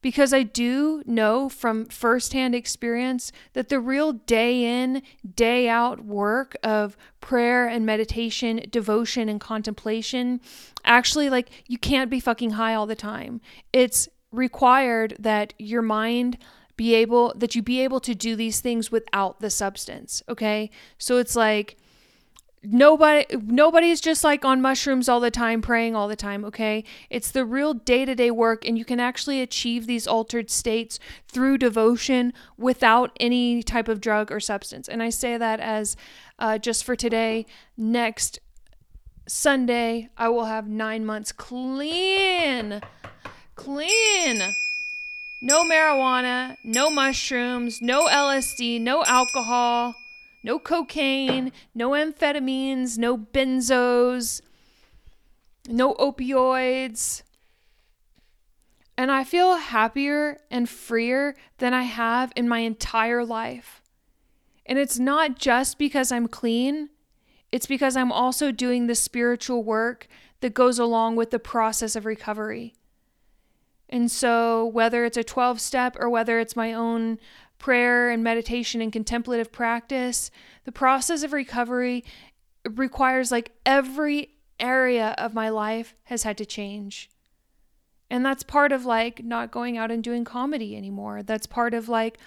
because 0.00 0.32
I 0.32 0.42
do 0.42 1.02
know 1.06 1.48
from 1.48 1.86
firsthand 1.86 2.54
experience 2.54 3.32
that 3.52 3.68
the 3.68 3.80
real 3.80 4.12
day 4.12 4.82
in, 4.82 5.02
day 5.34 5.68
out 5.68 6.04
work 6.04 6.56
of 6.62 6.96
prayer 7.20 7.66
and 7.66 7.84
meditation, 7.84 8.64
devotion 8.70 9.28
and 9.28 9.40
contemplation 9.40 10.40
actually, 10.84 11.28
like, 11.28 11.50
you 11.66 11.78
can't 11.78 12.10
be 12.10 12.20
fucking 12.20 12.50
high 12.50 12.74
all 12.74 12.86
the 12.86 12.94
time. 12.94 13.40
It's 13.72 14.08
required 14.32 15.16
that 15.18 15.52
your 15.58 15.82
mind 15.82 16.38
be 16.76 16.94
able, 16.94 17.34
that 17.36 17.54
you 17.54 17.62
be 17.62 17.80
able 17.80 18.00
to 18.00 18.14
do 18.14 18.34
these 18.36 18.60
things 18.60 18.90
without 18.90 19.40
the 19.40 19.50
substance. 19.50 20.22
Okay. 20.28 20.70
So 20.96 21.18
it's 21.18 21.36
like, 21.36 21.76
nobody 22.62 23.24
nobody's 23.46 24.00
just 24.00 24.22
like 24.22 24.44
on 24.44 24.60
mushrooms 24.60 25.08
all 25.08 25.20
the 25.20 25.30
time 25.30 25.62
praying 25.62 25.96
all 25.96 26.08
the 26.08 26.16
time 26.16 26.44
okay? 26.44 26.84
It's 27.08 27.30
the 27.30 27.44
real 27.44 27.74
day-to-day 27.74 28.30
work 28.30 28.66
and 28.66 28.76
you 28.76 28.84
can 28.84 29.00
actually 29.00 29.40
achieve 29.40 29.86
these 29.86 30.06
altered 30.06 30.50
states 30.50 30.98
through 31.26 31.58
devotion 31.58 32.32
without 32.58 33.16
any 33.18 33.62
type 33.62 33.88
of 33.88 34.00
drug 34.00 34.30
or 34.30 34.40
substance. 34.40 34.88
And 34.88 35.02
i 35.02 35.10
say 35.10 35.36
that 35.36 35.60
as 35.60 35.96
uh, 36.38 36.58
just 36.58 36.84
for 36.84 36.96
today. 36.96 37.46
Next 37.76 38.40
sunday 39.26 40.08
i 40.16 40.28
will 40.28 40.46
have 40.46 40.68
nine 40.68 41.06
months 41.06 41.32
clean 41.32 42.80
clean. 43.54 44.42
No 45.42 45.64
marijuana 45.64 46.56
no 46.64 46.90
mushrooms 46.90 47.80
no 47.80 48.06
lsd 48.06 48.80
no 48.80 49.04
alcohol 49.04 49.94
no 50.42 50.58
cocaine, 50.58 51.52
no 51.74 51.90
amphetamines, 51.90 52.98
no 52.98 53.16
benzos, 53.18 54.40
no 55.68 55.94
opioids. 55.94 57.22
And 58.96 59.10
I 59.10 59.24
feel 59.24 59.56
happier 59.56 60.38
and 60.50 60.68
freer 60.68 61.34
than 61.58 61.72
I 61.72 61.84
have 61.84 62.32
in 62.36 62.48
my 62.48 62.58
entire 62.58 63.24
life. 63.24 63.82
And 64.66 64.78
it's 64.78 64.98
not 64.98 65.38
just 65.38 65.78
because 65.78 66.12
I'm 66.12 66.28
clean, 66.28 66.90
it's 67.50 67.66
because 67.66 67.96
I'm 67.96 68.12
also 68.12 68.52
doing 68.52 68.86
the 68.86 68.94
spiritual 68.94 69.64
work 69.64 70.06
that 70.40 70.54
goes 70.54 70.78
along 70.78 71.16
with 71.16 71.30
the 71.30 71.38
process 71.38 71.96
of 71.96 72.04
recovery. 72.06 72.74
And 73.88 74.10
so, 74.10 74.66
whether 74.66 75.04
it's 75.04 75.16
a 75.16 75.24
12 75.24 75.60
step 75.60 75.96
or 75.98 76.08
whether 76.08 76.38
it's 76.38 76.54
my 76.54 76.72
own 76.72 77.18
prayer 77.60 78.10
and 78.10 78.24
meditation 78.24 78.80
and 78.80 78.92
contemplative 78.92 79.52
practice, 79.52 80.32
the 80.64 80.72
process 80.72 81.22
of 81.22 81.32
recovery 81.32 82.02
requires 82.68 83.30
like 83.30 83.52
every 83.64 84.30
area 84.58 85.14
of 85.16 85.32
my 85.32 85.48
life 85.48 85.94
has 86.04 86.24
had 86.24 86.36
to 86.38 86.44
change. 86.44 87.08
And 88.10 88.26
that's 88.26 88.42
part 88.42 88.72
of 88.72 88.84
like 88.84 89.22
not 89.22 89.52
going 89.52 89.78
out 89.78 89.92
and 89.92 90.02
doing 90.02 90.24
comedy 90.24 90.76
anymore. 90.76 91.22
That's 91.22 91.46
part 91.46 91.74
of 91.74 91.88
like, 91.88 92.18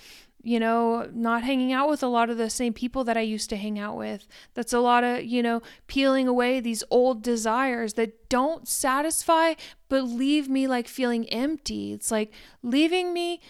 you 0.41 0.59
know, 0.59 1.09
not 1.13 1.43
hanging 1.43 1.73
out 1.73 1.89
with 1.89 2.03
a 2.03 2.07
lot 2.07 2.29
of 2.29 2.37
the 2.37 2.49
same 2.49 2.73
people 2.73 3.03
that 3.03 3.17
I 3.17 3.21
used 3.21 3.49
to 3.49 3.57
hang 3.57 3.77
out 3.77 3.97
with. 3.97 4.27
That's 4.53 4.73
a 4.73 4.79
lot 4.79 5.03
of, 5.03 5.23
you 5.23 5.43
know, 5.43 5.61
peeling 5.87 6.27
away 6.27 6.59
these 6.59 6.83
old 6.89 7.21
desires 7.21 7.93
that 7.93 8.29
don't 8.29 8.67
satisfy 8.67 9.53
but 9.89 10.03
leave 10.03 10.47
me 10.47 10.67
like 10.67 10.87
feeling 10.87 11.27
empty. 11.29 11.93
It's 11.93 12.11
like 12.11 12.33
leaving 12.61 13.13
me 13.13 13.41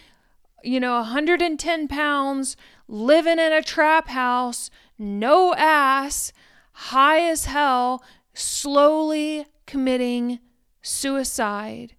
you 0.63 0.79
know, 0.79 0.95
110 0.95 1.87
pounds, 1.87 2.55
living 2.87 3.39
in 3.39 3.51
a 3.51 3.61
trap 3.61 4.07
house, 4.07 4.69
no 4.97 5.53
ass, 5.55 6.31
high 6.73 7.21
as 7.21 7.45
hell, 7.45 8.03
slowly 8.33 9.45
committing 9.65 10.39
suicide. 10.81 11.95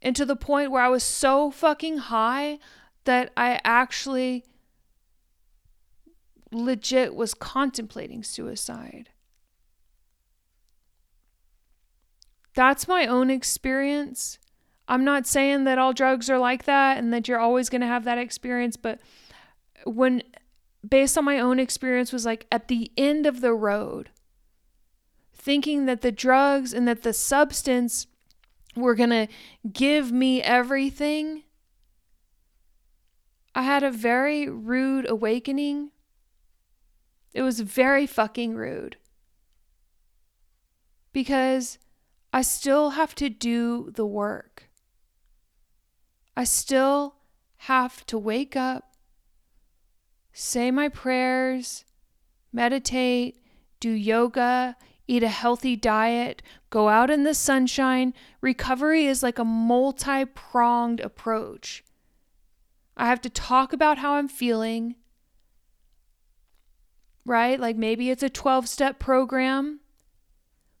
And 0.00 0.14
to 0.16 0.24
the 0.24 0.36
point 0.36 0.70
where 0.70 0.82
I 0.82 0.88
was 0.88 1.02
so 1.02 1.50
fucking 1.50 1.98
high 1.98 2.58
that 3.04 3.32
I 3.36 3.60
actually 3.64 4.44
legit 6.52 7.14
was 7.14 7.34
contemplating 7.34 8.22
suicide. 8.22 9.10
That's 12.54 12.88
my 12.88 13.06
own 13.06 13.30
experience. 13.30 14.37
I'm 14.88 15.04
not 15.04 15.26
saying 15.26 15.64
that 15.64 15.78
all 15.78 15.92
drugs 15.92 16.28
are 16.28 16.38
like 16.38 16.64
that 16.64 16.98
and 16.98 17.12
that 17.12 17.28
you're 17.28 17.38
always 17.38 17.68
going 17.68 17.82
to 17.82 17.86
have 17.86 18.04
that 18.04 18.18
experience, 18.18 18.76
but 18.76 19.00
when 19.84 20.22
based 20.86 21.16
on 21.16 21.24
my 21.24 21.38
own 21.38 21.58
experience 21.58 22.12
was 22.12 22.24
like 22.24 22.46
at 22.50 22.68
the 22.68 22.90
end 22.96 23.26
of 23.26 23.40
the 23.40 23.52
road 23.52 24.10
thinking 25.34 25.86
that 25.86 26.00
the 26.00 26.12
drugs 26.12 26.72
and 26.72 26.88
that 26.88 27.02
the 27.02 27.12
substance 27.12 28.06
were 28.74 28.94
going 28.94 29.10
to 29.10 29.28
give 29.72 30.10
me 30.10 30.42
everything 30.42 31.42
I 33.58 33.62
had 33.62 33.82
a 33.82 33.90
very 33.90 34.48
rude 34.48 35.10
awakening. 35.10 35.90
It 37.34 37.42
was 37.42 37.58
very 37.58 38.06
fucking 38.06 38.54
rude. 38.54 38.98
Because 41.12 41.78
I 42.32 42.42
still 42.42 42.90
have 42.90 43.16
to 43.16 43.28
do 43.28 43.90
the 43.92 44.06
work. 44.06 44.67
I 46.38 46.44
still 46.44 47.16
have 47.56 48.06
to 48.06 48.16
wake 48.16 48.54
up, 48.54 48.94
say 50.32 50.70
my 50.70 50.88
prayers, 50.88 51.84
meditate, 52.52 53.42
do 53.80 53.90
yoga, 53.90 54.76
eat 55.08 55.24
a 55.24 55.28
healthy 55.28 55.74
diet, 55.74 56.40
go 56.70 56.90
out 56.90 57.10
in 57.10 57.24
the 57.24 57.34
sunshine. 57.34 58.14
Recovery 58.40 59.06
is 59.06 59.20
like 59.20 59.40
a 59.40 59.44
multi 59.44 60.26
pronged 60.26 61.00
approach. 61.00 61.82
I 62.96 63.08
have 63.08 63.20
to 63.22 63.30
talk 63.30 63.72
about 63.72 63.98
how 63.98 64.12
I'm 64.12 64.28
feeling, 64.28 64.94
right? 67.24 67.58
Like 67.58 67.76
maybe 67.76 68.10
it's 68.10 68.22
a 68.22 68.30
12 68.30 68.68
step 68.68 69.00
program, 69.00 69.80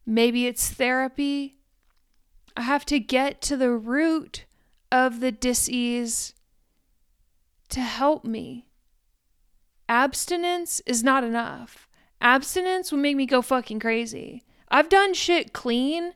maybe 0.06 0.46
it's 0.46 0.70
therapy. 0.70 1.56
I 2.56 2.62
have 2.62 2.86
to 2.86 3.00
get 3.00 3.40
to 3.42 3.56
the 3.56 3.72
root 3.72 4.44
of 4.90 5.20
the 5.20 5.32
disease 5.32 6.34
to 7.70 7.80
help 7.80 8.24
me. 8.24 8.66
Abstinence 9.88 10.80
is 10.86 11.02
not 11.02 11.24
enough. 11.24 11.88
Abstinence 12.20 12.90
will 12.90 12.98
make 12.98 13.16
me 13.16 13.26
go 13.26 13.42
fucking 13.42 13.80
crazy. 13.80 14.42
I've 14.70 14.88
done 14.88 15.14
shit 15.14 15.52
clean 15.52 16.14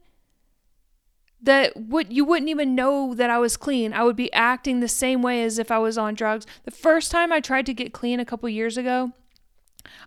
that 1.41 1.77
would 1.77 2.13
you 2.13 2.25
wouldn't 2.25 2.51
even 2.51 2.75
know 2.75 3.15
that 3.15 3.31
I 3.31 3.39
was 3.39 3.57
clean. 3.57 3.93
I 3.93 4.05
would 4.05 4.17
be 4.17 4.33
acting 4.33 4.81
the 4.81 4.89
same 4.89 5.23
way 5.23 5.43
as 5.43 5.59
if 5.59 5.71
I 5.71 5.79
was 5.79 5.99
on 5.99 6.15
drugs. 6.15 6.47
The 6.65 6.71
first 6.71 7.11
time 7.11 7.33
I 7.33 7.41
tried 7.41 7.67
to 7.67 7.75
get 7.75 7.93
clean 7.93 8.21
a 8.21 8.25
couple 8.25 8.49
years 8.49 8.77
ago, 8.77 9.13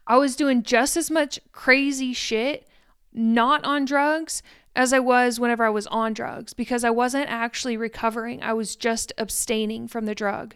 I 0.07 0.17
was 0.17 0.35
doing 0.35 0.63
just 0.63 0.95
as 0.95 1.11
much 1.11 1.39
crazy 1.51 2.13
shit 2.13 2.67
not 3.11 3.63
on 3.63 3.85
drugs 3.85 4.41
as 4.75 4.91
I 4.91 4.99
was 4.99 5.39
whenever 5.39 5.63
I 5.63 5.69
was 5.69 5.87
on 5.87 6.13
drugs 6.13 6.53
because 6.53 6.83
I 6.83 6.89
wasn't 6.89 7.29
actually 7.29 7.77
recovering. 7.77 8.43
I 8.43 8.53
was 8.53 8.75
just 8.75 9.13
abstaining 9.17 9.87
from 9.87 10.05
the 10.05 10.15
drug. 10.15 10.55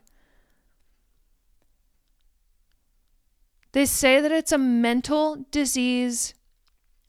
They 3.72 3.86
say 3.86 4.20
that 4.20 4.32
it's 4.32 4.51
a 4.51 4.57
mental 4.57 5.45
disease 5.51 6.34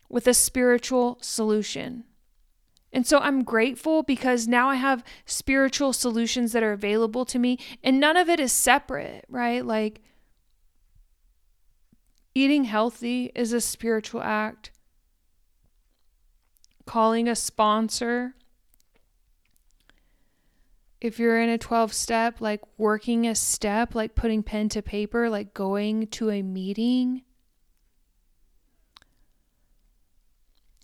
with 0.08 0.26
a 0.26 0.34
spiritual 0.34 1.18
solution. 1.20 2.04
And 2.92 3.06
so 3.06 3.18
I'm 3.18 3.44
grateful 3.44 4.02
because 4.02 4.48
now 4.48 4.68
I 4.68 4.74
have 4.74 5.04
spiritual 5.24 5.92
solutions 5.92 6.52
that 6.52 6.62
are 6.62 6.72
available 6.72 7.24
to 7.26 7.38
me, 7.38 7.58
and 7.84 8.00
none 8.00 8.16
of 8.16 8.28
it 8.28 8.40
is 8.40 8.52
separate, 8.52 9.24
right? 9.28 9.64
Like 9.64 10.00
eating 12.34 12.64
healthy 12.64 13.30
is 13.34 13.52
a 13.52 13.60
spiritual 13.60 14.22
act, 14.22 14.72
calling 16.90 17.28
a 17.28 17.36
sponsor. 17.36 18.34
If 21.00 21.20
you're 21.20 21.40
in 21.40 21.48
a 21.48 21.56
12 21.56 21.92
step, 21.92 22.40
like 22.40 22.60
working 22.78 23.28
a 23.28 23.36
step, 23.36 23.94
like 23.94 24.16
putting 24.16 24.42
pen 24.42 24.68
to 24.70 24.82
paper, 24.82 25.30
like 25.30 25.54
going 25.54 26.08
to 26.08 26.30
a 26.30 26.42
meeting 26.42 27.22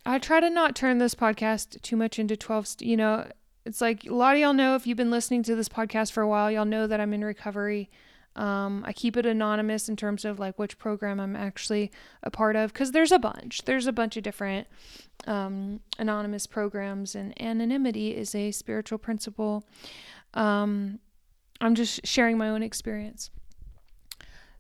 I 0.07 0.21
try 0.21 0.39
to 0.39 0.49
not 0.49 0.77
turn 0.77 0.99
this 0.99 1.17
podcast 1.17 1.83
too 1.83 1.97
much 1.97 2.21
into 2.21 2.37
12, 2.37 2.67
st- 2.69 2.89
you 2.89 2.97
know, 2.97 3.29
it's 3.65 3.81
like 3.81 4.07
a 4.07 4.15
lot 4.15 4.37
of 4.37 4.41
y'all 4.41 4.53
know 4.53 4.77
if 4.77 4.87
you've 4.87 4.97
been 4.97 5.11
listening 5.11 5.43
to 5.43 5.57
this 5.57 5.69
podcast 5.69 6.13
for 6.13 6.23
a 6.23 6.29
while, 6.29 6.49
y'all 6.49 6.65
know 6.65 6.87
that 6.87 7.01
I'm 7.01 7.13
in 7.13 7.25
recovery. 7.25 7.91
Um, 8.37 8.85
I 8.87 8.93
keep 8.93 9.17
it 9.17 9.25
anonymous 9.25 9.89
in 9.89 9.97
terms 9.97 10.25
of 10.25 10.39
like 10.39 10.59
which 10.59 10.79
program 10.79 11.19
I'm 11.19 11.35
actually 11.35 11.91
a 12.23 12.31
part 12.31 12.55
of 12.55 12.73
because 12.73 12.93
there's 12.93 13.13
a 13.13 13.19
bunch. 13.19 13.63
There's 13.65 13.87
a 13.87 13.93
bunch 13.93 14.17
of 14.17 14.23
different 14.23 14.67
um, 15.27 15.81
anonymous 15.99 16.47
programs, 16.47 17.15
and 17.15 17.41
anonymity 17.41 18.15
is 18.15 18.35
a 18.35 18.53
spiritual 18.53 18.99
principle. 18.99 19.65
Um, 20.35 21.01
I'm 21.61 21.75
just 21.75 22.07
sharing 22.07 22.37
my 22.37 22.51
own 22.51 22.63
experience. 22.63 23.31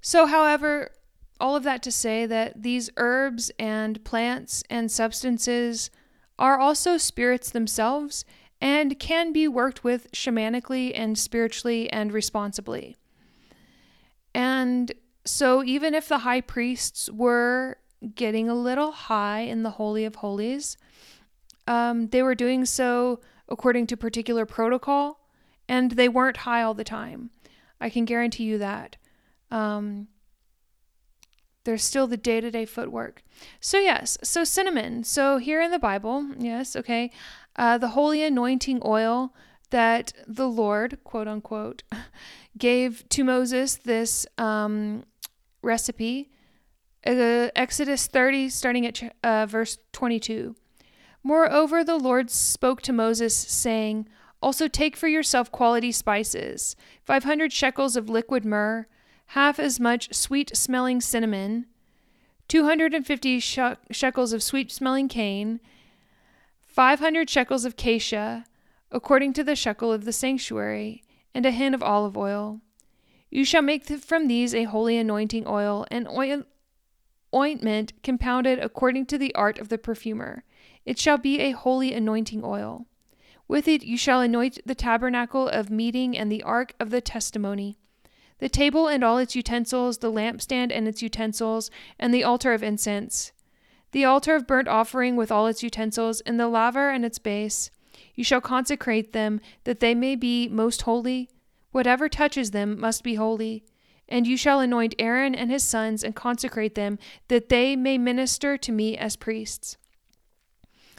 So, 0.00 0.26
however, 0.26 0.90
all 1.38 1.54
of 1.54 1.64
that 1.64 1.82
to 1.82 1.92
say 1.92 2.24
that 2.24 2.62
these 2.62 2.88
herbs 2.96 3.50
and 3.58 4.02
plants 4.04 4.64
and 4.70 4.90
substances 4.90 5.90
are 6.38 6.58
also 6.58 6.96
spirits 6.96 7.50
themselves 7.50 8.24
and 8.58 8.98
can 8.98 9.32
be 9.32 9.46
worked 9.46 9.84
with 9.84 10.10
shamanically 10.12 10.92
and 10.94 11.18
spiritually 11.18 11.90
and 11.90 12.12
responsibly. 12.12 12.96
And 14.36 14.92
so, 15.24 15.64
even 15.64 15.94
if 15.94 16.08
the 16.08 16.18
high 16.18 16.42
priests 16.42 17.10
were 17.10 17.78
getting 18.14 18.50
a 18.50 18.54
little 18.54 18.92
high 18.92 19.40
in 19.40 19.62
the 19.62 19.70
Holy 19.70 20.04
of 20.04 20.16
Holies, 20.16 20.76
um, 21.66 22.08
they 22.08 22.22
were 22.22 22.34
doing 22.34 22.66
so 22.66 23.20
according 23.48 23.86
to 23.86 23.96
particular 23.96 24.44
protocol, 24.44 25.26
and 25.66 25.92
they 25.92 26.10
weren't 26.10 26.36
high 26.36 26.60
all 26.60 26.74
the 26.74 26.84
time. 26.84 27.30
I 27.80 27.88
can 27.88 28.04
guarantee 28.04 28.44
you 28.44 28.58
that. 28.58 28.98
Um, 29.50 30.08
there's 31.64 31.82
still 31.82 32.06
the 32.06 32.18
day 32.18 32.42
to 32.42 32.50
day 32.50 32.66
footwork. 32.66 33.22
So, 33.58 33.78
yes, 33.78 34.18
so 34.22 34.44
cinnamon. 34.44 35.02
So, 35.02 35.38
here 35.38 35.62
in 35.62 35.70
the 35.70 35.78
Bible, 35.78 36.32
yes, 36.38 36.76
okay, 36.76 37.10
uh, 37.56 37.78
the 37.78 37.88
holy 37.88 38.22
anointing 38.22 38.82
oil 38.84 39.32
that 39.70 40.12
the 40.26 40.48
Lord, 40.48 40.98
quote 41.04 41.26
unquote, 41.26 41.82
gave 42.58 43.08
to 43.10 43.24
Moses 43.24 43.76
this 43.76 44.26
um, 44.38 45.04
recipe. 45.62 46.30
Uh, 47.06 47.50
Exodus 47.54 48.06
30, 48.06 48.48
starting 48.48 48.86
at 48.86 49.16
uh, 49.22 49.46
verse 49.46 49.78
22. 49.92 50.56
Moreover, 51.22 51.84
the 51.84 51.96
Lord 51.96 52.30
spoke 52.30 52.82
to 52.82 52.92
Moses, 52.92 53.34
saying, 53.36 54.08
Also 54.42 54.68
take 54.68 54.96
for 54.96 55.08
yourself 55.08 55.52
quality 55.52 55.92
spices, 55.92 56.76
500 57.04 57.52
shekels 57.52 57.96
of 57.96 58.08
liquid 58.08 58.44
myrrh 58.44 58.86
half 59.30 59.58
as 59.58 59.80
much 59.80 60.14
sweet 60.14 60.56
smelling 60.56 61.00
cinnamon, 61.00 61.66
250 62.48 63.40
shekels 63.40 64.32
of 64.32 64.42
sweet 64.42 64.70
smelling 64.70 65.08
cane, 65.08 65.60
500 66.60 67.28
shekels 67.28 67.64
of 67.64 67.76
cassia, 67.76 68.44
according 68.92 69.32
to 69.32 69.42
the 69.42 69.56
shekel 69.56 69.92
of 69.92 70.04
the 70.04 70.12
sanctuary, 70.12 71.02
and 71.36 71.44
a 71.44 71.50
hin 71.50 71.74
of 71.74 71.82
olive 71.82 72.16
oil. 72.16 72.62
You 73.30 73.44
shall 73.44 73.60
make 73.60 73.84
from 73.84 74.26
these 74.26 74.54
a 74.54 74.64
holy 74.64 74.96
anointing 74.96 75.44
oil, 75.46 75.84
an 75.90 76.08
ointment 77.34 77.92
compounded 78.02 78.58
according 78.58 79.04
to 79.06 79.18
the 79.18 79.34
art 79.34 79.58
of 79.58 79.68
the 79.68 79.76
perfumer. 79.76 80.44
It 80.86 80.98
shall 80.98 81.18
be 81.18 81.40
a 81.40 81.50
holy 81.50 81.92
anointing 81.92 82.42
oil. 82.42 82.86
With 83.46 83.68
it 83.68 83.82
you 83.82 83.98
shall 83.98 84.22
anoint 84.22 84.60
the 84.64 84.74
tabernacle 84.74 85.46
of 85.46 85.68
meeting 85.68 86.16
and 86.16 86.32
the 86.32 86.42
ark 86.42 86.72
of 86.80 86.88
the 86.88 87.02
testimony 87.02 87.76
the 88.38 88.48
table 88.48 88.86
and 88.86 89.02
all 89.02 89.18
its 89.18 89.34
utensils, 89.34 89.98
the 89.98 90.12
lampstand 90.12 90.70
and 90.70 90.86
its 90.86 91.00
utensils, 91.02 91.70
and 91.98 92.12
the 92.12 92.24
altar 92.24 92.52
of 92.52 92.62
incense, 92.62 93.32
the 93.92 94.04
altar 94.04 94.34
of 94.34 94.46
burnt 94.46 94.68
offering 94.68 95.16
with 95.16 95.32
all 95.32 95.46
its 95.46 95.62
utensils, 95.62 96.20
and 96.22 96.38
the 96.38 96.48
laver 96.48 96.90
and 96.90 97.02
its 97.04 97.18
base. 97.18 97.70
You 98.16 98.24
shall 98.24 98.40
consecrate 98.40 99.12
them, 99.12 99.40
that 99.64 99.80
they 99.80 99.94
may 99.94 100.16
be 100.16 100.48
most 100.48 100.82
holy. 100.82 101.30
Whatever 101.70 102.08
touches 102.08 102.50
them 102.50 102.80
must 102.80 103.04
be 103.04 103.14
holy. 103.14 103.64
And 104.08 104.26
you 104.26 104.36
shall 104.36 104.60
anoint 104.60 104.94
Aaron 104.98 105.34
and 105.34 105.50
his 105.50 105.62
sons 105.62 106.02
and 106.02 106.16
consecrate 106.16 106.74
them, 106.74 106.98
that 107.28 107.50
they 107.50 107.76
may 107.76 107.98
minister 107.98 108.56
to 108.56 108.72
me 108.72 108.96
as 108.96 109.14
priests. 109.16 109.76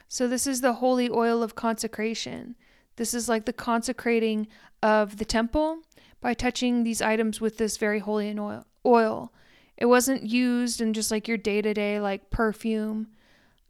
So, 0.07 0.27
this 0.27 0.47
is 0.47 0.61
the 0.61 0.73
holy 0.73 1.09
oil 1.09 1.43
of 1.43 1.55
consecration. 1.55 2.55
This 2.95 3.13
is 3.13 3.27
like 3.27 3.45
the 3.45 3.53
consecrating 3.53 4.47
of 4.81 5.17
the 5.17 5.25
temple 5.25 5.79
by 6.21 6.33
touching 6.33 6.83
these 6.83 7.01
items 7.01 7.41
with 7.41 7.57
this 7.57 7.77
very 7.77 7.99
holy 7.99 8.37
oil. 8.85 9.33
It 9.77 9.85
wasn't 9.85 10.23
used 10.23 10.81
in 10.81 10.93
just 10.93 11.11
like 11.11 11.27
your 11.27 11.37
day 11.37 11.61
to 11.61 11.73
day, 11.73 11.99
like 11.99 12.29
perfume. 12.29 13.07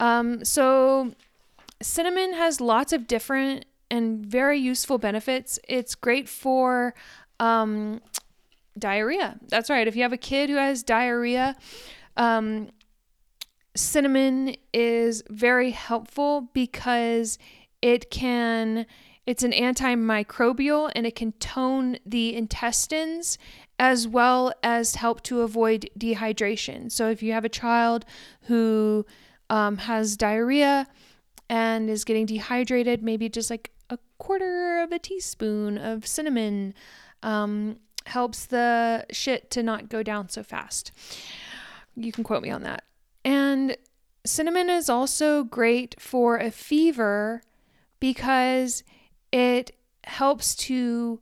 Um, 0.00 0.44
so 0.44 1.14
cinnamon 1.80 2.34
has 2.34 2.60
lots 2.60 2.92
of 2.92 3.06
different 3.06 3.64
and 3.90 4.26
very 4.26 4.58
useful 4.58 4.98
benefits. 4.98 5.58
It's 5.68 5.94
great 5.94 6.28
for 6.28 6.94
um, 7.38 8.00
diarrhea. 8.76 9.38
That's 9.48 9.70
right. 9.70 9.86
If 9.86 9.94
you 9.94 10.02
have 10.02 10.12
a 10.12 10.18
kid 10.18 10.50
who 10.50 10.56
has 10.56 10.82
diarrhea, 10.82 11.56
um, 12.16 12.70
cinnamon 13.78 14.54
is 14.72 15.22
very 15.30 15.70
helpful 15.70 16.50
because 16.52 17.38
it 17.80 18.10
can 18.10 18.86
It's 19.28 19.42
an 19.42 19.52
antimicrobial 19.52 20.90
and 20.94 21.06
it 21.06 21.14
can 21.14 21.32
tone 21.32 21.98
the 22.06 22.34
intestines 22.34 23.36
as 23.78 24.08
well 24.08 24.54
as 24.62 24.94
help 24.94 25.22
to 25.24 25.42
avoid 25.42 25.90
dehydration. 25.98 26.90
So 26.90 27.10
if 27.10 27.22
you 27.22 27.34
have 27.34 27.44
a 27.44 27.50
child 27.50 28.06
who 28.44 29.04
um, 29.50 29.76
has 29.76 30.16
diarrhea 30.16 30.86
and 31.50 31.90
is 31.90 32.04
getting 32.04 32.24
dehydrated, 32.24 33.02
maybe 33.02 33.28
just 33.28 33.50
like 33.50 33.70
a 33.90 33.98
quarter 34.16 34.80
of 34.80 34.92
a 34.92 34.98
teaspoon 34.98 35.76
of 35.76 36.06
cinnamon 36.06 36.72
um, 37.22 37.76
helps 38.06 38.46
the 38.46 39.04
shit 39.10 39.50
to 39.50 39.62
not 39.62 39.90
go 39.90 40.02
down 40.02 40.30
so 40.30 40.42
fast. 40.42 40.90
You 41.96 42.12
can 42.12 42.24
quote 42.24 42.42
me 42.42 42.48
on 42.48 42.62
that. 42.62 42.84
And 43.28 43.76
cinnamon 44.24 44.70
is 44.70 44.88
also 44.88 45.44
great 45.44 45.96
for 46.00 46.38
a 46.38 46.50
fever 46.50 47.42
because 48.00 48.82
it 49.30 49.72
helps 50.04 50.54
to 50.54 51.20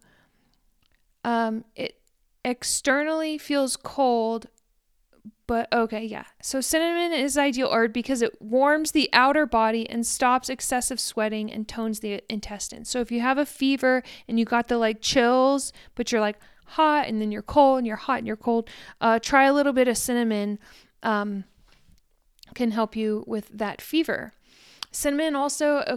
um, 1.25 1.65
it 1.75 1.99
externally 2.45 3.39
feels 3.39 3.77
cold 3.77 4.47
but 5.49 5.67
okay 5.73 6.05
yeah. 6.05 6.27
So 6.41 6.61
cinnamon 6.61 7.13
is 7.13 7.37
ideal 7.37 7.73
herb 7.73 7.93
because 7.93 8.23
it 8.23 8.41
warms 8.41 8.93
the 8.93 9.11
outer 9.13 9.45
body 9.45 9.91
and 9.91 10.07
stops 10.07 10.49
excessive 10.49 11.01
sweating 11.01 11.53
and 11.53 11.67
tones 11.67 11.99
the 11.99 12.23
intestines 12.29 12.89
so 12.89 13.01
if 13.01 13.11
you 13.11 13.21
have 13.21 13.37
a 13.37 13.45
fever 13.45 14.05
and 14.29 14.39
you 14.39 14.45
got 14.45 14.69
the 14.69 14.79
like 14.79 15.01
chills 15.01 15.73
but 15.97 16.13
you're 16.13 16.21
like 16.21 16.39
hot 16.67 17.09
and 17.09 17.21
then 17.21 17.33
you're 17.33 17.43
cold 17.43 17.79
and 17.79 17.87
you're 17.89 17.97
hot 17.97 18.19
and 18.19 18.29
you're 18.29 18.37
cold 18.37 18.71
uh, 19.01 19.19
try 19.19 19.47
a 19.47 19.53
little 19.53 19.73
bit 19.73 19.89
of 19.89 19.99
cinnamon 19.99 20.61
um, 21.03 21.43
can 22.55 22.71
help 22.71 22.97
you 22.97 23.25
with 23.27 23.49
that 23.53 23.81
fever 23.81 24.33
cinnamon 24.91 25.35
also 25.35 25.77
uh, 25.79 25.97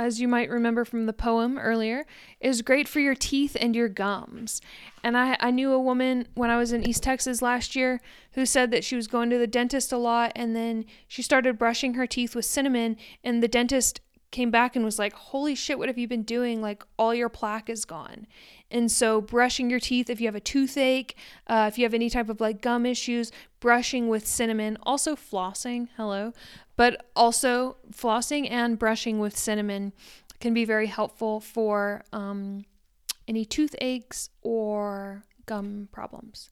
as 0.00 0.18
you 0.18 0.26
might 0.26 0.48
remember 0.48 0.84
from 0.84 1.04
the 1.04 1.12
poem 1.12 1.58
earlier, 1.58 2.06
is 2.40 2.62
great 2.62 2.88
for 2.88 3.00
your 3.00 3.14
teeth 3.14 3.54
and 3.60 3.76
your 3.76 3.88
gums. 3.88 4.62
And 5.04 5.16
I, 5.16 5.36
I 5.40 5.50
knew 5.50 5.72
a 5.72 5.80
woman 5.80 6.26
when 6.34 6.48
I 6.48 6.56
was 6.56 6.72
in 6.72 6.88
East 6.88 7.02
Texas 7.02 7.42
last 7.42 7.76
year 7.76 8.00
who 8.32 8.46
said 8.46 8.70
that 8.70 8.82
she 8.82 8.96
was 8.96 9.06
going 9.06 9.28
to 9.28 9.38
the 9.38 9.46
dentist 9.46 9.92
a 9.92 9.98
lot 9.98 10.32
and 10.34 10.56
then 10.56 10.86
she 11.06 11.20
started 11.22 11.58
brushing 11.58 11.94
her 11.94 12.06
teeth 12.06 12.34
with 12.34 12.46
cinnamon, 12.46 12.96
and 13.22 13.42
the 13.42 13.48
dentist 13.48 14.00
came 14.30 14.50
back 14.50 14.76
and 14.76 14.84
was 14.84 14.98
like, 14.98 15.12
Holy 15.12 15.54
shit, 15.54 15.78
what 15.78 15.88
have 15.88 15.98
you 15.98 16.08
been 16.08 16.22
doing? 16.22 16.60
Like, 16.62 16.84
all 16.98 17.14
your 17.14 17.28
plaque 17.28 17.68
is 17.68 17.84
gone. 17.84 18.26
And 18.70 18.90
so, 18.90 19.20
brushing 19.20 19.70
your 19.70 19.80
teeth, 19.80 20.08
if 20.08 20.20
you 20.20 20.26
have 20.26 20.34
a 20.34 20.40
toothache, 20.40 21.16
uh, 21.46 21.68
if 21.70 21.78
you 21.78 21.84
have 21.84 21.94
any 21.94 22.08
type 22.10 22.28
of 22.28 22.40
like 22.40 22.60
gum 22.60 22.86
issues, 22.86 23.32
brushing 23.58 24.08
with 24.08 24.26
cinnamon, 24.26 24.78
also 24.82 25.16
flossing, 25.16 25.88
hello, 25.96 26.32
but 26.76 27.10
also, 27.14 27.76
flossing 27.92 28.50
and 28.50 28.78
brushing 28.78 29.18
with 29.18 29.36
cinnamon 29.36 29.92
can 30.40 30.54
be 30.54 30.64
very 30.64 30.86
helpful 30.86 31.40
for 31.40 32.02
um, 32.12 32.64
any 33.28 33.44
toothaches 33.44 34.30
or 34.42 35.24
gum 35.46 35.88
problems. 35.92 36.50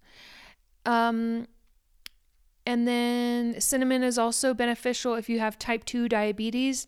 Um, 0.84 1.46
and 2.66 2.86
then 2.86 3.60
cinnamon 3.60 4.02
is 4.02 4.18
also 4.18 4.52
beneficial 4.52 5.14
if 5.14 5.28
you 5.30 5.38
have 5.38 5.58
type 5.58 5.84
2 5.84 6.08
diabetes. 6.08 6.86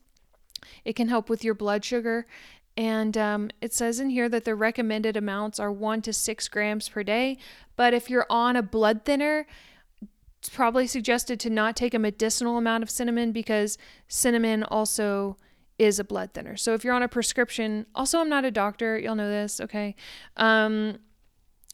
It 0.85 0.95
can 0.95 1.09
help 1.09 1.29
with 1.29 1.45
your 1.45 1.55
blood 1.55 1.85
sugar. 1.85 2.27
And 2.77 3.17
um, 3.19 3.51
it 3.61 3.75
says 3.75 4.01
in 4.01 4.11
here 4.11 4.29
that 4.29 4.45
the 4.45 4.55
recommended 4.55 5.17
amounts 5.17 5.59
are 5.59 5.73
one 5.73 6.03
to 6.03 6.13
six 6.13 6.49
grams 6.49 6.89
per 6.89 7.03
day. 7.03 7.39
But 7.77 7.95
if 7.95 8.09
you're 8.09 8.27
on 8.31 8.57
a 8.57 8.63
blood 8.63 9.05
thinner, 9.05 9.47
it's 10.39 10.49
probably 10.49 10.87
suggested 10.87 11.39
to 11.41 11.51
not 11.51 11.77
take 11.77 11.93
a 11.93 11.99
medicinal 11.99 12.57
amount 12.57 12.83
of 12.83 12.91
cinnamon 12.91 13.33
because 13.33 13.77
cinnamon 14.09 14.65
also 14.65 15.37
is 15.79 15.99
a 15.99 16.05
blood 16.05 16.33
thinner. 16.33 16.57
So 16.57 16.75
if 16.75 16.85
you're 16.85 16.95
on 16.95 17.03
a 17.03 17.09
prescription, 17.09 17.87
also 17.95 18.19
I'm 18.19 18.29
not 18.29 18.45
a 18.45 18.51
doctor, 18.51 18.99
you'll 18.99 19.15
know 19.15 19.29
this, 19.29 19.61
okay? 19.61 19.95
Um 20.37 20.99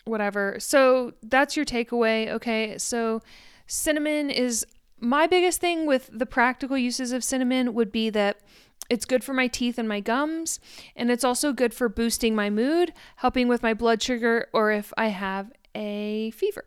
whatever. 0.04 0.56
So 0.60 1.14
that's 1.22 1.56
your 1.56 1.64
takeaway, 1.64 2.28
okay? 2.28 2.78
So 2.78 3.22
cinnamon 3.66 4.30
is 4.30 4.64
my 5.00 5.26
biggest 5.26 5.60
thing 5.60 5.86
with 5.86 6.08
the 6.12 6.26
practical 6.26 6.78
uses 6.78 7.12
of 7.12 7.22
cinnamon 7.22 7.74
would 7.74 7.92
be 7.92 8.10
that 8.10 8.40
it's 8.88 9.04
good 9.04 9.24
for 9.24 9.34
my 9.34 9.48
teeth 9.48 9.78
and 9.78 9.88
my 9.88 10.00
gums, 10.00 10.60
and 10.94 11.10
it's 11.10 11.24
also 11.24 11.52
good 11.52 11.74
for 11.74 11.88
boosting 11.88 12.34
my 12.34 12.50
mood, 12.50 12.92
helping 13.16 13.48
with 13.48 13.62
my 13.62 13.74
blood 13.74 14.02
sugar, 14.02 14.48
or 14.52 14.72
if 14.72 14.92
I 14.96 15.08
have 15.08 15.52
a 15.74 16.30
fever. 16.32 16.64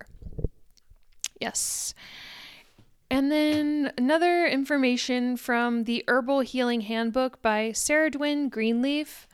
Yes. 1.40 1.94
And 3.12 3.32
then 3.32 3.92
another 3.98 4.46
information 4.46 5.36
from 5.36 5.86
the 5.86 6.04
Herbal 6.08 6.42
Healing 6.42 6.82
Handbook 6.82 7.42
by 7.42 7.70
Saradwin 7.72 8.52
Greenleaf 8.52 9.28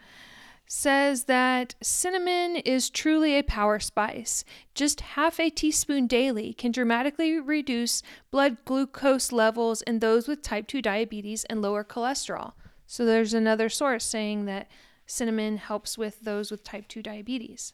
says 0.67 1.25
that 1.25 1.75
cinnamon 1.81 2.55
is 2.55 2.89
truly 2.89 3.37
a 3.37 3.43
power 3.43 3.79
spice. 3.79 4.43
Just 4.73 5.01
half 5.01 5.39
a 5.39 5.49
teaspoon 5.49 6.07
daily 6.07 6.53
can 6.53 6.71
dramatically 6.71 7.39
reduce 7.39 8.01
blood 8.31 8.57
glucose 8.65 9.31
levels 9.31 9.81
in 9.83 9.99
those 9.99 10.27
with 10.27 10.41
type 10.41 10.67
2 10.67 10.81
diabetes 10.81 11.43
and 11.45 11.61
lower 11.61 11.83
cholesterol. 11.83 12.53
So 12.87 13.05
there's 13.05 13.33
another 13.33 13.69
source 13.69 14.05
saying 14.05 14.45
that 14.45 14.69
cinnamon 15.05 15.57
helps 15.57 15.97
with 15.97 16.21
those 16.21 16.51
with 16.51 16.63
type 16.63 16.87
2 16.87 17.01
diabetes. 17.01 17.73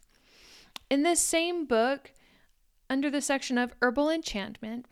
In 0.89 1.03
this 1.03 1.20
same 1.20 1.66
book, 1.66 2.12
under 2.89 3.09
the 3.09 3.22
section 3.22 3.57
of 3.57 3.74
herbal 3.82 4.09
enchantment, 4.09 4.86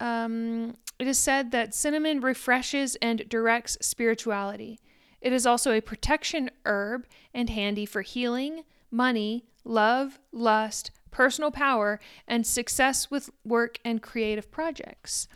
um, 0.00 0.76
it 0.98 1.06
is 1.06 1.18
said 1.18 1.52
that 1.52 1.74
cinnamon 1.74 2.20
refreshes 2.20 2.96
and 2.96 3.28
directs 3.28 3.78
spirituality. 3.80 4.80
It 5.20 5.32
is 5.32 5.46
also 5.46 5.72
a 5.72 5.80
protection 5.80 6.50
herb 6.66 7.06
and 7.32 7.48
handy 7.48 7.86
for 7.86 8.02
healing, 8.02 8.64
money, 8.90 9.44
love, 9.64 10.18
lust, 10.32 10.90
personal 11.12 11.52
power, 11.52 12.00
and 12.26 12.44
success 12.44 13.10
with 13.10 13.30
work 13.44 13.78
and 13.84 14.02
creative 14.02 14.50
projects. 14.50 15.28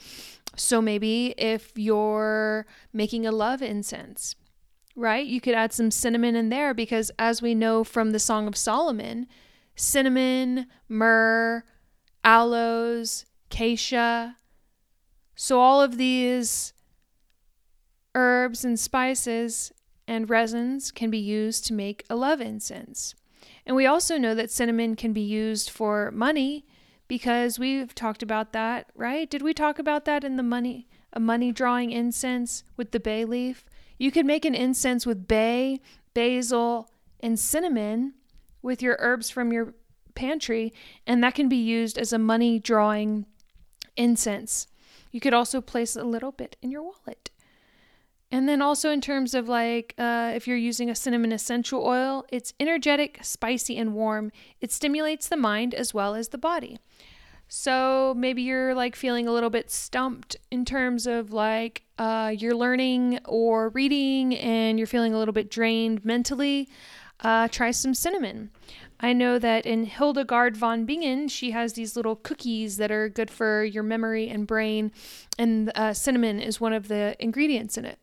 So 0.54 0.80
maybe 0.80 1.34
if 1.36 1.72
you're 1.74 2.66
making 2.92 3.26
a 3.26 3.32
love 3.32 3.62
incense, 3.62 4.36
right, 4.94 5.26
you 5.26 5.40
could 5.40 5.54
add 5.54 5.72
some 5.72 5.90
cinnamon 5.90 6.36
in 6.36 6.48
there 6.48 6.72
because, 6.72 7.10
as 7.18 7.42
we 7.42 7.54
know 7.54 7.84
from 7.84 8.12
the 8.12 8.18
Song 8.18 8.46
of 8.46 8.56
Solomon, 8.56 9.26
cinnamon, 9.74 10.66
myrrh, 10.88 11.64
aloes, 12.24 13.26
acacia. 13.50 14.36
So, 15.34 15.60
all 15.60 15.82
of 15.82 15.98
these 15.98 16.72
herbs 18.14 18.64
and 18.64 18.80
spices 18.80 19.72
and 20.08 20.30
resins 20.30 20.90
can 20.90 21.10
be 21.10 21.18
used 21.18 21.66
to 21.66 21.74
make 21.74 22.04
a 22.08 22.16
love 22.16 22.40
incense. 22.40 23.14
And 23.66 23.76
we 23.76 23.86
also 23.86 24.16
know 24.16 24.34
that 24.34 24.50
cinnamon 24.50 24.96
can 24.96 25.12
be 25.12 25.20
used 25.20 25.68
for 25.68 26.10
money 26.12 26.64
because 27.08 27.58
we've 27.58 27.94
talked 27.94 28.22
about 28.22 28.52
that, 28.52 28.90
right? 28.94 29.28
Did 29.28 29.42
we 29.42 29.54
talk 29.54 29.78
about 29.78 30.04
that 30.04 30.24
in 30.24 30.36
the 30.36 30.42
money 30.42 30.88
a 31.12 31.20
money 31.20 31.50
drawing 31.50 31.92
incense 31.92 32.62
with 32.76 32.90
the 32.90 33.00
bay 33.00 33.24
leaf? 33.24 33.64
You 33.98 34.10
could 34.10 34.26
make 34.26 34.44
an 34.44 34.54
incense 34.54 35.06
with 35.06 35.26
bay, 35.26 35.80
basil, 36.12 36.90
and 37.20 37.38
cinnamon 37.38 38.14
with 38.60 38.82
your 38.82 38.96
herbs 38.98 39.30
from 39.30 39.52
your 39.52 39.74
pantry, 40.14 40.72
and 41.06 41.22
that 41.22 41.34
can 41.34 41.48
be 41.48 41.56
used 41.56 41.96
as 41.96 42.12
a 42.12 42.18
money 42.18 42.58
drawing 42.58 43.26
incense. 43.96 44.66
You 45.10 45.20
could 45.20 45.32
also 45.32 45.60
place 45.60 45.96
a 45.96 46.04
little 46.04 46.32
bit 46.32 46.56
in 46.60 46.70
your 46.70 46.82
wallet. 46.82 47.30
And 48.36 48.46
then 48.46 48.60
also 48.60 48.90
in 48.90 49.00
terms 49.00 49.32
of 49.32 49.48
like 49.48 49.94
uh, 49.96 50.32
if 50.34 50.46
you're 50.46 50.58
using 50.58 50.90
a 50.90 50.94
cinnamon 50.94 51.32
essential 51.32 51.82
oil, 51.82 52.26
it's 52.30 52.52
energetic, 52.60 53.18
spicy, 53.22 53.78
and 53.78 53.94
warm. 53.94 54.30
It 54.60 54.70
stimulates 54.70 55.26
the 55.26 55.38
mind 55.38 55.72
as 55.72 55.94
well 55.94 56.14
as 56.14 56.28
the 56.28 56.36
body. 56.36 56.78
So 57.48 58.12
maybe 58.14 58.42
you're 58.42 58.74
like 58.74 58.94
feeling 58.94 59.26
a 59.26 59.32
little 59.32 59.48
bit 59.48 59.70
stumped 59.70 60.36
in 60.50 60.66
terms 60.66 61.06
of 61.06 61.32
like 61.32 61.84
uh, 61.98 62.34
you're 62.36 62.54
learning 62.54 63.20
or 63.24 63.70
reading 63.70 64.36
and 64.36 64.78
you're 64.78 64.86
feeling 64.86 65.14
a 65.14 65.18
little 65.18 65.32
bit 65.32 65.50
drained 65.50 66.04
mentally. 66.04 66.68
Uh, 67.20 67.48
try 67.48 67.70
some 67.70 67.94
cinnamon. 67.94 68.50
I 68.98 69.12
know 69.12 69.38
that 69.38 69.66
in 69.66 69.84
Hildegard 69.84 70.56
von 70.56 70.86
Bingen, 70.86 71.28
she 71.28 71.50
has 71.50 71.74
these 71.74 71.96
little 71.96 72.16
cookies 72.16 72.78
that 72.78 72.90
are 72.90 73.08
good 73.08 73.30
for 73.30 73.64
your 73.64 73.82
memory 73.82 74.28
and 74.28 74.46
brain, 74.46 74.90
and 75.38 75.70
uh, 75.74 75.92
cinnamon 75.92 76.40
is 76.40 76.60
one 76.60 76.72
of 76.72 76.88
the 76.88 77.14
ingredients 77.18 77.76
in 77.76 77.84
it. 77.84 77.98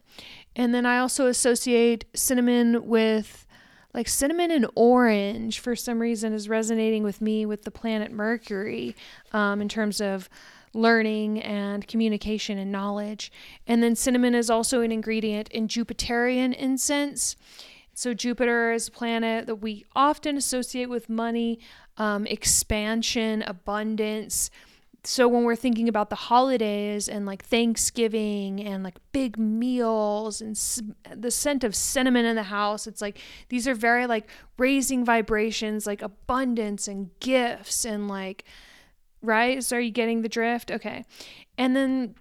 And 0.55 0.73
then 0.73 0.85
I 0.85 0.99
also 0.99 1.27
associate 1.27 2.05
cinnamon 2.13 2.87
with 2.87 3.47
like 3.93 4.07
cinnamon 4.07 4.49
and 4.51 4.67
orange 4.75 5.59
for 5.59 5.75
some 5.75 5.99
reason 5.99 6.33
is 6.33 6.49
resonating 6.49 7.03
with 7.03 7.21
me 7.21 7.45
with 7.45 7.63
the 7.63 7.71
planet 7.71 8.11
Mercury 8.11 8.95
um, 9.31 9.61
in 9.61 9.69
terms 9.69 10.01
of 10.01 10.29
learning 10.73 11.39
and 11.41 11.87
communication 11.87 12.57
and 12.57 12.71
knowledge. 12.71 13.31
And 13.67 13.83
then 13.83 13.95
cinnamon 13.95 14.33
is 14.33 14.49
also 14.49 14.81
an 14.81 14.91
ingredient 14.91 15.47
in 15.49 15.67
Jupiterian 15.67 16.55
incense. 16.55 17.35
So, 17.93 18.13
Jupiter 18.13 18.71
is 18.71 18.87
a 18.87 18.91
planet 18.91 19.45
that 19.47 19.57
we 19.57 19.85
often 19.95 20.37
associate 20.37 20.89
with 20.89 21.09
money, 21.09 21.59
um, 21.97 22.25
expansion, 22.25 23.43
abundance, 23.43 24.49
so 25.05 25.27
when 25.27 25.43
we're 25.43 25.57
thinking 25.57 25.89
about 25.89 26.09
the 26.09 26.15
holidays 26.15 27.09
and 27.09 27.25
like 27.25 27.43
Thanksgiving 27.43 28.61
and 28.61 28.83
like 28.83 28.95
big 29.11 29.37
meals 29.37 30.39
and 30.39 30.55
the 31.13 31.29
scent 31.29 31.65
of 31.65 31.75
cinnamon 31.75 32.25
in 32.25 32.37
the 32.37 32.43
house, 32.43 32.87
it's 32.87 33.01
like 33.01 33.19
these 33.49 33.67
are 33.67 33.75
very 33.75 34.07
like 34.07 34.29
raising 34.57 35.03
vibrations, 35.03 35.85
like 35.85 36.01
abundance 36.01 36.87
and 36.87 37.09
gifts 37.19 37.83
and 37.83 38.07
like 38.07 38.45
right? 39.21 39.63
So 39.63 39.77
are 39.77 39.81
you 39.81 39.91
getting 39.91 40.21
the 40.21 40.29
drift? 40.29 40.71
Okay. 40.71 41.05
And 41.57 41.75
then 41.75 42.15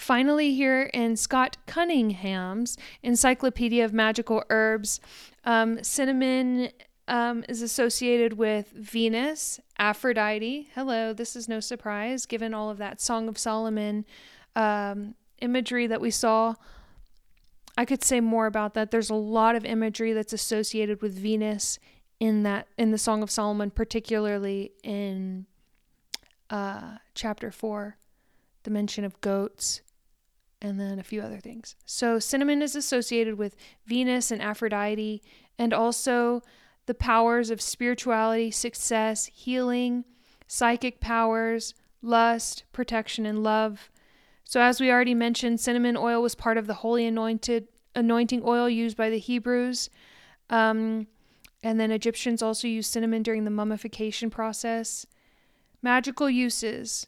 finally 0.00 0.54
here 0.54 0.90
in 0.94 1.16
Scott 1.16 1.56
Cunningham's 1.66 2.76
Encyclopedia 3.02 3.84
of 3.84 3.92
Magical 3.92 4.44
Herbs, 4.50 5.00
um, 5.44 5.82
cinnamon 5.82 6.70
um, 7.08 7.44
is 7.48 7.62
associated 7.62 8.34
with 8.34 8.70
Venus, 8.72 9.60
Aphrodite. 9.78 10.68
Hello, 10.74 11.12
this 11.12 11.34
is 11.34 11.48
no 11.48 11.60
surprise 11.60 12.26
given 12.26 12.52
all 12.52 12.70
of 12.70 12.78
that 12.78 13.00
Song 13.00 13.28
of 13.28 13.38
Solomon 13.38 14.04
um, 14.54 15.14
imagery 15.40 15.86
that 15.86 16.00
we 16.00 16.10
saw. 16.10 16.54
I 17.76 17.84
could 17.84 18.02
say 18.02 18.20
more 18.20 18.46
about 18.46 18.74
that. 18.74 18.90
There's 18.90 19.10
a 19.10 19.14
lot 19.14 19.54
of 19.54 19.64
imagery 19.64 20.12
that's 20.12 20.32
associated 20.32 21.00
with 21.00 21.16
Venus 21.16 21.78
in 22.20 22.42
that 22.42 22.66
in 22.76 22.90
the 22.90 22.98
Song 22.98 23.22
of 23.22 23.30
Solomon, 23.30 23.70
particularly 23.70 24.72
in 24.82 25.46
uh, 26.50 26.96
chapter 27.14 27.50
four, 27.50 27.96
the 28.64 28.70
mention 28.70 29.04
of 29.04 29.20
goats, 29.20 29.80
and 30.60 30.78
then 30.78 30.98
a 30.98 31.04
few 31.04 31.20
other 31.20 31.38
things. 31.38 31.76
So 31.86 32.18
cinnamon 32.18 32.62
is 32.62 32.74
associated 32.74 33.38
with 33.38 33.56
Venus 33.86 34.30
and 34.30 34.42
Aphrodite, 34.42 35.22
and 35.58 35.72
also 35.72 36.42
the 36.86 36.94
powers 36.94 37.50
of 37.50 37.60
spirituality, 37.60 38.50
success, 38.50 39.26
healing, 39.26 40.04
psychic 40.46 41.00
powers, 41.00 41.74
lust, 42.02 42.64
protection, 42.72 43.26
and 43.26 43.42
love. 43.42 43.90
So, 44.44 44.60
as 44.62 44.80
we 44.80 44.90
already 44.90 45.14
mentioned, 45.14 45.60
cinnamon 45.60 45.96
oil 45.96 46.22
was 46.22 46.34
part 46.34 46.56
of 46.56 46.66
the 46.66 46.74
holy 46.74 47.06
anointed 47.06 47.68
anointing 47.94 48.42
oil 48.44 48.68
used 48.68 48.96
by 48.96 49.10
the 49.10 49.18
Hebrews. 49.18 49.90
Um, 50.48 51.08
and 51.62 51.78
then 51.78 51.90
Egyptians 51.90 52.42
also 52.42 52.68
used 52.68 52.92
cinnamon 52.92 53.22
during 53.22 53.44
the 53.44 53.50
mummification 53.50 54.30
process. 54.30 55.04
Magical 55.82 56.30
uses 56.30 57.06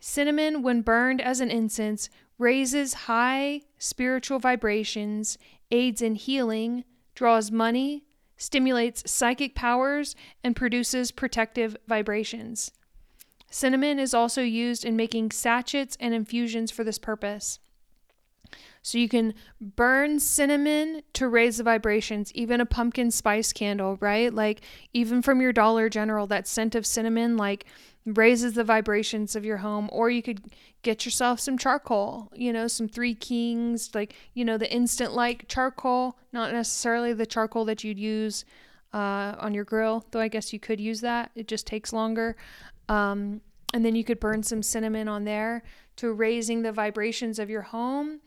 cinnamon, 0.00 0.62
when 0.62 0.82
burned 0.82 1.20
as 1.20 1.40
an 1.40 1.50
incense, 1.50 2.10
raises 2.42 2.94
high 2.94 3.60
spiritual 3.78 4.40
vibrations, 4.40 5.38
aids 5.70 6.02
in 6.02 6.16
healing, 6.16 6.82
draws 7.14 7.52
money, 7.52 8.02
stimulates 8.36 9.08
psychic 9.08 9.54
powers, 9.54 10.16
and 10.42 10.56
produces 10.56 11.12
protective 11.12 11.76
vibrations. 11.86 12.72
Cinnamon 13.48 14.00
is 14.00 14.12
also 14.12 14.42
used 14.42 14.84
in 14.84 14.96
making 14.96 15.30
sachets 15.30 15.96
and 16.00 16.12
infusions 16.12 16.72
for 16.72 16.82
this 16.82 16.98
purpose. 16.98 17.60
So 18.82 18.98
you 18.98 19.08
can 19.08 19.34
burn 19.60 20.18
cinnamon 20.18 21.02
to 21.12 21.28
raise 21.28 21.58
the 21.58 21.62
vibrations, 21.62 22.32
even 22.34 22.60
a 22.60 22.66
pumpkin 22.66 23.12
spice 23.12 23.52
candle, 23.52 23.98
right? 24.00 24.34
Like 24.34 24.62
even 24.92 25.22
from 25.22 25.40
your 25.40 25.52
Dollar 25.52 25.88
General, 25.88 26.26
that 26.26 26.48
scent 26.48 26.74
of 26.74 26.84
cinnamon 26.84 27.36
like 27.36 27.66
raises 28.04 28.54
the 28.54 28.64
vibrations 28.64 29.36
of 29.36 29.44
your 29.44 29.58
home 29.58 29.88
or 29.92 30.10
you 30.10 30.22
could 30.22 30.42
get 30.82 31.04
yourself 31.04 31.40
some 31.40 31.56
charcoal 31.56 32.30
you 32.34 32.52
know 32.52 32.66
some 32.66 32.88
three 32.88 33.14
kings 33.14 33.90
like 33.94 34.14
you 34.34 34.44
know 34.44 34.58
the 34.58 34.72
instant 34.72 35.12
like 35.12 35.48
charcoal 35.48 36.18
not 36.32 36.52
necessarily 36.52 37.12
the 37.12 37.26
charcoal 37.26 37.64
that 37.64 37.84
you'd 37.84 37.98
use 37.98 38.44
uh, 38.92 39.34
on 39.38 39.54
your 39.54 39.64
grill 39.64 40.04
though 40.10 40.20
i 40.20 40.28
guess 40.28 40.52
you 40.52 40.60
could 40.60 40.80
use 40.80 41.00
that 41.00 41.30
it 41.34 41.48
just 41.48 41.66
takes 41.66 41.92
longer 41.92 42.36
um, 42.88 43.40
and 43.72 43.84
then 43.84 43.94
you 43.94 44.04
could 44.04 44.20
burn 44.20 44.42
some 44.42 44.62
cinnamon 44.62 45.08
on 45.08 45.24
there 45.24 45.62
to 45.96 46.12
raising 46.12 46.62
the 46.62 46.72
vibrations 46.72 47.38
of 47.38 47.48
your 47.48 47.62
home 47.62 48.20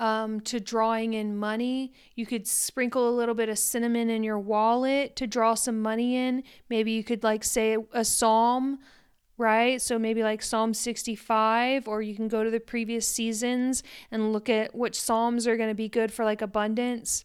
um, 0.00 0.40
to 0.40 0.58
drawing 0.58 1.12
in 1.14 1.36
money. 1.36 1.92
You 2.16 2.26
could 2.26 2.46
sprinkle 2.46 3.08
a 3.08 3.14
little 3.14 3.34
bit 3.34 3.50
of 3.50 3.58
cinnamon 3.58 4.08
in 4.08 4.24
your 4.24 4.38
wallet 4.38 5.14
to 5.16 5.26
draw 5.26 5.54
some 5.54 5.80
money 5.80 6.16
in. 6.16 6.42
Maybe 6.70 6.92
you 6.92 7.04
could 7.04 7.22
like 7.22 7.44
say 7.44 7.76
a 7.92 8.04
psalm 8.04 8.78
right? 9.40 9.80
So 9.80 9.98
maybe 9.98 10.22
like 10.22 10.42
Psalm 10.42 10.74
65, 10.74 11.88
or 11.88 12.02
you 12.02 12.14
can 12.14 12.28
go 12.28 12.44
to 12.44 12.50
the 12.50 12.60
previous 12.60 13.08
seasons 13.08 13.82
and 14.10 14.32
look 14.32 14.48
at 14.48 14.74
which 14.74 15.00
Psalms 15.00 15.46
are 15.46 15.56
going 15.56 15.70
to 15.70 15.74
be 15.74 15.88
good 15.88 16.12
for 16.12 16.24
like 16.24 16.42
abundance. 16.42 17.24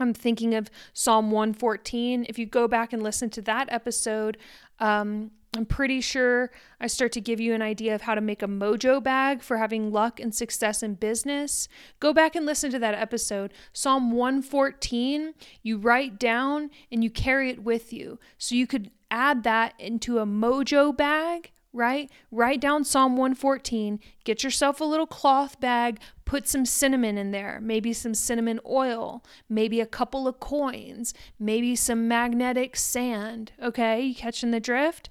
I'm 0.00 0.12
thinking 0.12 0.54
of 0.54 0.70
Psalm 0.92 1.30
114. 1.30 2.26
If 2.28 2.38
you 2.38 2.46
go 2.46 2.66
back 2.66 2.92
and 2.92 3.02
listen 3.02 3.30
to 3.30 3.42
that 3.42 3.70
episode, 3.70 4.38
um, 4.80 5.30
I'm 5.56 5.66
pretty 5.66 6.00
sure 6.00 6.50
I 6.80 6.86
start 6.86 7.12
to 7.12 7.20
give 7.20 7.38
you 7.38 7.54
an 7.54 7.62
idea 7.62 7.94
of 7.94 8.02
how 8.02 8.14
to 8.14 8.20
make 8.20 8.42
a 8.42 8.46
mojo 8.48 9.02
bag 9.02 9.42
for 9.42 9.56
having 9.56 9.92
luck 9.92 10.18
and 10.18 10.34
success 10.34 10.82
in 10.82 10.94
business. 10.94 11.68
Go 12.00 12.12
back 12.12 12.34
and 12.34 12.46
listen 12.46 12.70
to 12.72 12.78
that 12.80 12.94
episode. 12.94 13.52
Psalm 13.72 14.10
114, 14.12 15.34
you 15.62 15.78
write 15.78 16.18
down 16.18 16.70
and 16.90 17.04
you 17.04 17.10
carry 17.10 17.50
it 17.50 17.62
with 17.62 17.92
you. 17.92 18.18
So 18.38 18.54
you 18.54 18.66
could 18.66 18.90
add 19.10 19.42
that 19.44 19.74
into 19.78 20.18
a 20.18 20.26
mojo 20.26 20.96
bag, 20.96 21.52
right? 21.72 22.10
Write 22.30 22.60
down 22.60 22.84
Psalm 22.84 23.16
114, 23.16 24.00
get 24.24 24.42
yourself 24.42 24.80
a 24.80 24.84
little 24.84 25.06
cloth 25.06 25.60
bag, 25.60 26.00
put 26.24 26.48
some 26.48 26.66
cinnamon 26.66 27.18
in 27.18 27.30
there, 27.30 27.60
maybe 27.62 27.92
some 27.92 28.14
cinnamon 28.14 28.60
oil, 28.66 29.24
maybe 29.48 29.80
a 29.80 29.86
couple 29.86 30.26
of 30.26 30.40
coins, 30.40 31.14
maybe 31.38 31.76
some 31.76 32.08
magnetic 32.08 32.76
sand. 32.76 33.52
Okay, 33.62 34.00
you 34.02 34.14
catching 34.14 34.50
the 34.50 34.60
drift? 34.60 35.08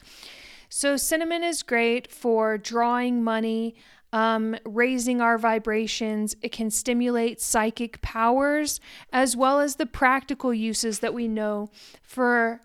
So, 0.70 0.97
cinnamon 0.97 1.43
is 1.43 1.64
great 1.64 2.12
for 2.12 2.58
drawing 2.58 3.24
money. 3.24 3.76
Um, 4.12 4.58
raising 4.66 5.22
our 5.22 5.38
vibrations. 5.38 6.36
It 6.41 6.52
can 6.52 6.72
stimulate 6.72 7.39
psychic 7.39 8.02
powers 8.02 8.80
as 9.14 9.38
well 9.38 9.60
as 9.60 9.76
the 9.76 9.86
practical 9.86 10.52
uses 10.52 10.97
that 11.02 11.14
we 11.14 11.28
know 11.28 11.70
for 12.02 12.62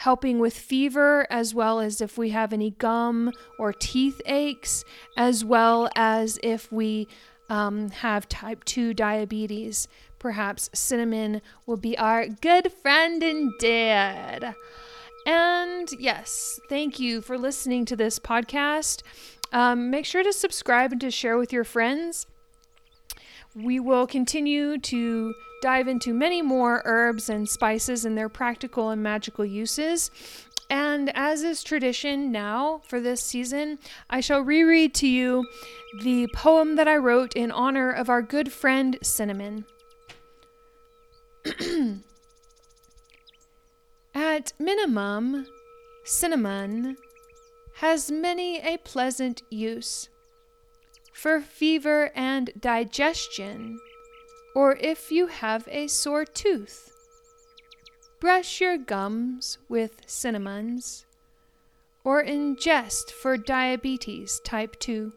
helping 0.00 0.38
with 0.38 0.56
fever, 0.56 1.26
as 1.28 1.54
well 1.54 1.78
as 1.78 2.00
if 2.00 2.16
we 2.16 2.30
have 2.30 2.54
any 2.54 2.70
gum 2.70 3.30
or 3.58 3.70
teeth 3.70 4.18
aches, 4.24 4.82
as 5.14 5.44
well 5.44 5.90
as 5.94 6.38
if 6.42 6.72
we 6.72 7.06
um, 7.50 7.90
have 7.90 8.26
type 8.26 8.64
2 8.64 8.94
diabetes. 8.94 9.88
Perhaps 10.18 10.70
cinnamon 10.72 11.42
will 11.66 11.76
be 11.76 11.98
our 11.98 12.26
good 12.26 12.72
friend 12.72 13.22
indeed. 13.22 14.54
And 15.26 15.88
yes, 15.98 16.58
thank 16.70 16.98
you 16.98 17.20
for 17.20 17.36
listening 17.36 17.84
to 17.84 17.96
this 17.96 18.18
podcast. 18.18 19.02
Um, 19.52 19.90
make 19.90 20.06
sure 20.06 20.22
to 20.22 20.32
subscribe 20.32 20.92
and 20.92 21.00
to 21.02 21.10
share 21.10 21.36
with 21.36 21.52
your 21.52 21.64
friends. 21.64 22.26
We 23.54 23.80
will 23.80 24.06
continue 24.06 24.78
to 24.78 25.34
dive 25.60 25.88
into 25.88 26.14
many 26.14 26.40
more 26.40 26.82
herbs 26.84 27.28
and 27.28 27.48
spices 27.48 28.04
and 28.04 28.16
their 28.16 28.28
practical 28.28 28.90
and 28.90 29.02
magical 29.02 29.44
uses. 29.44 30.10
And 30.70 31.10
as 31.16 31.42
is 31.42 31.64
tradition 31.64 32.30
now 32.30 32.80
for 32.86 33.00
this 33.00 33.20
season, 33.20 33.80
I 34.08 34.20
shall 34.20 34.40
reread 34.40 34.94
to 34.94 35.08
you 35.08 35.44
the 36.02 36.28
poem 36.32 36.76
that 36.76 36.86
I 36.86 36.96
wrote 36.96 37.34
in 37.34 37.50
honor 37.50 37.90
of 37.90 38.08
our 38.08 38.22
good 38.22 38.52
friend 38.52 38.96
Cinnamon. 39.02 39.64
At 44.14 44.52
minimum, 44.60 45.46
cinnamon 46.04 46.96
has 47.76 48.12
many 48.12 48.60
a 48.60 48.76
pleasant 48.78 49.42
use 49.50 50.08
for 51.20 51.40
fever 51.40 52.10
and 52.14 52.50
digestion 52.58 53.78
or 54.54 54.76
if 54.76 55.12
you 55.12 55.26
have 55.26 55.68
a 55.70 55.86
sore 55.86 56.24
tooth. 56.24 56.90
Brush 58.20 58.60
your 58.60 58.76
gums 58.76 59.58
with 59.68 60.02
cinnamons, 60.06 61.06
or 62.04 62.22
ingest 62.22 63.10
for 63.10 63.36
diabetes 63.36 64.40
type 64.44 64.78
2. 64.80 65.12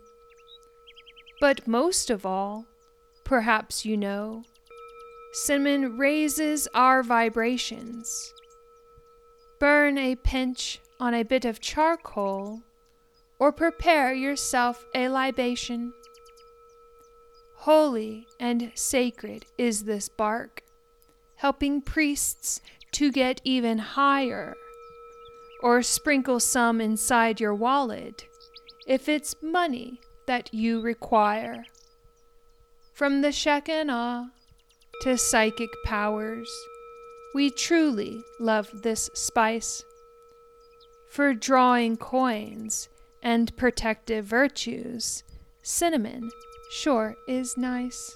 But 1.42 1.68
most 1.68 2.10
of 2.10 2.26
all, 2.26 2.66
perhaps 3.24 3.86
you 3.86 3.98
know, 3.98 4.44
cinnamon 5.34 5.98
raises 5.98 6.68
our 6.74 7.04
vibrations. 7.04 8.34
Burn 9.60 9.98
a 9.98 10.16
pinch 10.16 10.80
on 11.00 11.14
a 11.14 11.24
bit 11.24 11.44
of 11.44 11.60
charcoal, 11.60 12.62
or 13.40 13.52
prepare 13.52 14.14
yourself 14.14 14.86
a 14.94 15.10
libation. 15.10 15.94
Holy 17.58 18.28
and 18.40 18.72
sacred 18.76 19.46
is 19.58 19.86
this 19.86 20.10
bark, 20.10 20.64
helping 21.38 21.82
priests 21.82 22.62
to 22.92 23.12
get 23.12 23.42
even 23.44 23.78
higher. 23.78 24.56
Or 25.62 25.82
sprinkle 25.82 26.40
some 26.40 26.82
inside 26.82 27.40
your 27.40 27.56
wallet 27.56 28.26
if 28.86 29.08
it's 29.08 29.36
money 29.42 30.00
that 30.28 30.54
you 30.54 30.82
require. 30.82 31.66
From 32.94 33.22
the 33.22 33.32
Shekinah 33.32 34.32
to 35.02 35.18
psychic 35.18 35.70
powers, 35.86 36.50
we 37.34 37.50
truly 37.50 38.22
love 38.40 38.70
this 38.84 39.10
spice 39.14 39.84
for 41.10 41.34
drawing 41.34 41.98
coins 41.98 42.90
and 43.24 43.56
protective 43.58 44.26
virtues. 44.26 45.24
Cinnamon 45.64 46.30
sure 46.70 47.16
is 47.28 47.58
nice. 47.58 48.16